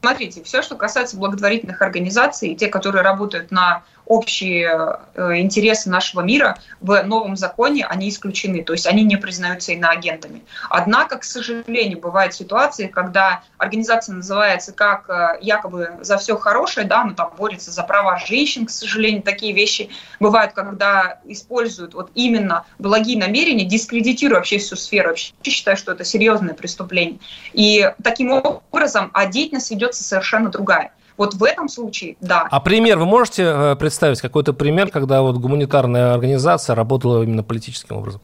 Смотрите, 0.02 0.42
все, 0.42 0.62
что 0.62 0.74
касается 0.74 1.16
благотворительных 1.16 1.80
организаций, 1.80 2.56
те, 2.56 2.66
которые 2.66 3.02
работают 3.02 3.52
на 3.52 3.84
общие 4.12 4.98
э, 5.14 5.38
интересы 5.38 5.88
нашего 5.88 6.20
мира 6.20 6.58
в 6.80 7.02
новом 7.02 7.34
законе, 7.36 7.86
они 7.86 8.10
исключены, 8.10 8.62
то 8.62 8.74
есть 8.74 8.86
они 8.86 9.04
не 9.04 9.16
признаются 9.16 9.72
иноагентами. 9.72 10.42
Однако, 10.68 11.18
к 11.18 11.24
сожалению, 11.24 11.98
бывают 11.98 12.34
ситуации, 12.34 12.88
когда 12.88 13.42
организация 13.56 14.14
называется 14.14 14.72
как 14.72 15.08
э, 15.08 15.38
якобы 15.40 15.96
за 16.02 16.18
все 16.18 16.36
хорошее, 16.36 16.86
да, 16.86 17.04
но 17.04 17.14
там 17.14 17.32
борется 17.38 17.70
за 17.70 17.82
права 17.84 18.18
женщин, 18.18 18.66
к 18.66 18.70
сожалению, 18.70 19.22
такие 19.22 19.54
вещи 19.54 19.88
бывают, 20.20 20.52
когда 20.52 21.20
используют 21.24 21.94
вот 21.94 22.10
именно 22.14 22.66
благие 22.78 23.18
намерения, 23.18 23.64
дискредитируя 23.64 24.40
вообще 24.40 24.58
всю 24.58 24.76
сферу. 24.76 25.08
Вообще 25.08 25.32
считаю, 25.42 25.76
что 25.78 25.92
это 25.92 26.04
серьезное 26.04 26.54
преступление. 26.54 27.18
И 27.54 27.90
таким 28.02 28.32
образом, 28.32 29.10
а 29.14 29.26
деятельность 29.26 29.70
ведется 29.70 30.04
совершенно 30.04 30.50
другая. 30.50 30.92
Вот 31.22 31.34
в 31.34 31.44
этом 31.44 31.68
случае, 31.68 32.16
да. 32.20 32.48
А 32.50 32.58
пример 32.58 32.98
вы 32.98 33.06
можете 33.06 33.44
э, 33.44 33.76
представить 33.76 34.20
какой-то 34.20 34.52
пример, 34.52 34.90
когда 34.90 35.22
вот 35.22 35.36
гуманитарная 35.36 36.14
организация 36.14 36.74
работала 36.74 37.22
именно 37.22 37.44
политическим 37.44 37.98
образом? 37.98 38.22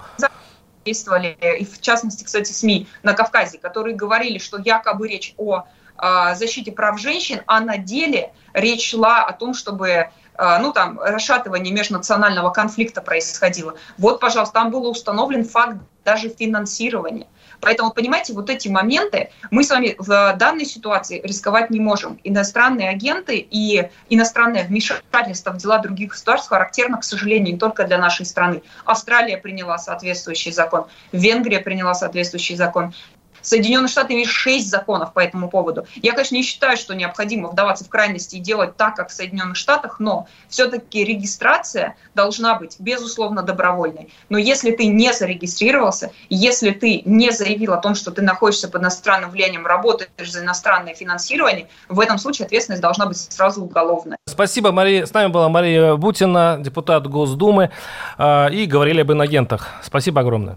Действовали, 0.84 1.38
и 1.60 1.64
в 1.64 1.80
частности, 1.80 2.24
кстати, 2.24 2.50
СМИ 2.50 2.88
на 3.04 3.12
Кавказе, 3.12 3.58
которые 3.58 3.94
говорили, 3.94 4.38
что 4.38 4.58
якобы 4.58 5.06
речь 5.06 5.32
о 5.36 5.62
э, 5.96 6.34
защите 6.34 6.72
прав 6.72 6.98
женщин, 6.98 7.42
а 7.46 7.60
на 7.60 7.78
деле 7.78 8.32
речь 8.52 8.90
шла 8.90 9.24
о 9.26 9.32
том, 9.32 9.54
чтобы 9.54 9.88
э, 9.88 10.08
ну, 10.36 10.72
там, 10.72 10.98
расшатывание 10.98 11.72
межнационального 11.72 12.50
конфликта 12.50 13.00
происходило. 13.00 13.74
Вот, 13.96 14.18
пожалуйста, 14.18 14.54
там 14.54 14.72
был 14.72 14.90
установлен 14.90 15.44
факт 15.44 15.76
даже 16.04 16.30
финансирования. 16.30 17.28
Поэтому, 17.60 17.90
понимаете, 17.92 18.32
вот 18.32 18.50
эти 18.50 18.68
моменты 18.68 19.30
мы 19.50 19.64
с 19.64 19.70
вами 19.70 19.94
в 19.98 20.34
данной 20.36 20.64
ситуации 20.64 21.20
рисковать 21.22 21.70
не 21.70 21.80
можем. 21.80 22.18
Иностранные 22.24 22.90
агенты 22.90 23.36
и 23.38 23.90
иностранное 24.08 24.64
вмешательство 24.64 25.50
в 25.52 25.56
дела 25.56 25.78
других 25.78 26.10
государств 26.10 26.48
характерно, 26.48 26.98
к 26.98 27.04
сожалению, 27.04 27.54
не 27.54 27.58
только 27.58 27.84
для 27.84 27.98
нашей 27.98 28.26
страны. 28.26 28.62
Австралия 28.84 29.36
приняла 29.36 29.78
соответствующий 29.78 30.52
закон, 30.52 30.86
Венгрия 31.12 31.60
приняла 31.60 31.94
соответствующий 31.94 32.56
закон. 32.56 32.94
Соединенные 33.42 33.88
Штаты 33.88 34.14
имеют 34.14 34.30
шесть 34.30 34.70
законов 34.70 35.12
по 35.12 35.20
этому 35.20 35.48
поводу. 35.48 35.86
Я, 35.96 36.12
конечно, 36.12 36.34
не 36.34 36.42
считаю, 36.42 36.76
что 36.76 36.94
необходимо 36.94 37.48
вдаваться 37.48 37.84
в 37.84 37.88
крайности 37.88 38.36
и 38.36 38.40
делать 38.40 38.76
так, 38.76 38.96
как 38.96 39.10
в 39.10 39.12
Соединенных 39.12 39.56
Штатах, 39.56 40.00
но 40.00 40.26
все-таки 40.48 41.04
регистрация 41.04 41.96
должна 42.14 42.54
быть, 42.58 42.76
безусловно, 42.78 43.42
добровольной. 43.42 44.12
Но 44.28 44.38
если 44.38 44.70
ты 44.70 44.86
не 44.86 45.12
зарегистрировался, 45.12 46.12
если 46.28 46.70
ты 46.70 47.02
не 47.04 47.30
заявил 47.30 47.74
о 47.74 47.78
том, 47.78 47.94
что 47.94 48.10
ты 48.10 48.22
находишься 48.22 48.68
под 48.68 48.82
иностранным 48.82 49.30
влиянием, 49.30 49.66
работаешь 49.66 50.30
за 50.30 50.42
иностранное 50.42 50.94
финансирование, 50.94 51.68
в 51.88 52.00
этом 52.00 52.18
случае 52.18 52.46
ответственность 52.46 52.82
должна 52.82 53.06
быть 53.06 53.18
сразу 53.18 53.62
уголовная. 53.62 54.18
Спасибо, 54.26 54.72
Мария. 54.72 55.06
С 55.06 55.12
нами 55.12 55.30
была 55.30 55.48
Мария 55.48 55.96
Бутина, 55.96 56.58
депутат 56.60 57.06
Госдумы, 57.06 57.70
а, 58.16 58.48
и 58.48 58.66
говорили 58.66 59.00
об 59.00 59.12
инагентах. 59.12 59.68
Спасибо 59.82 60.20
огромное. 60.20 60.56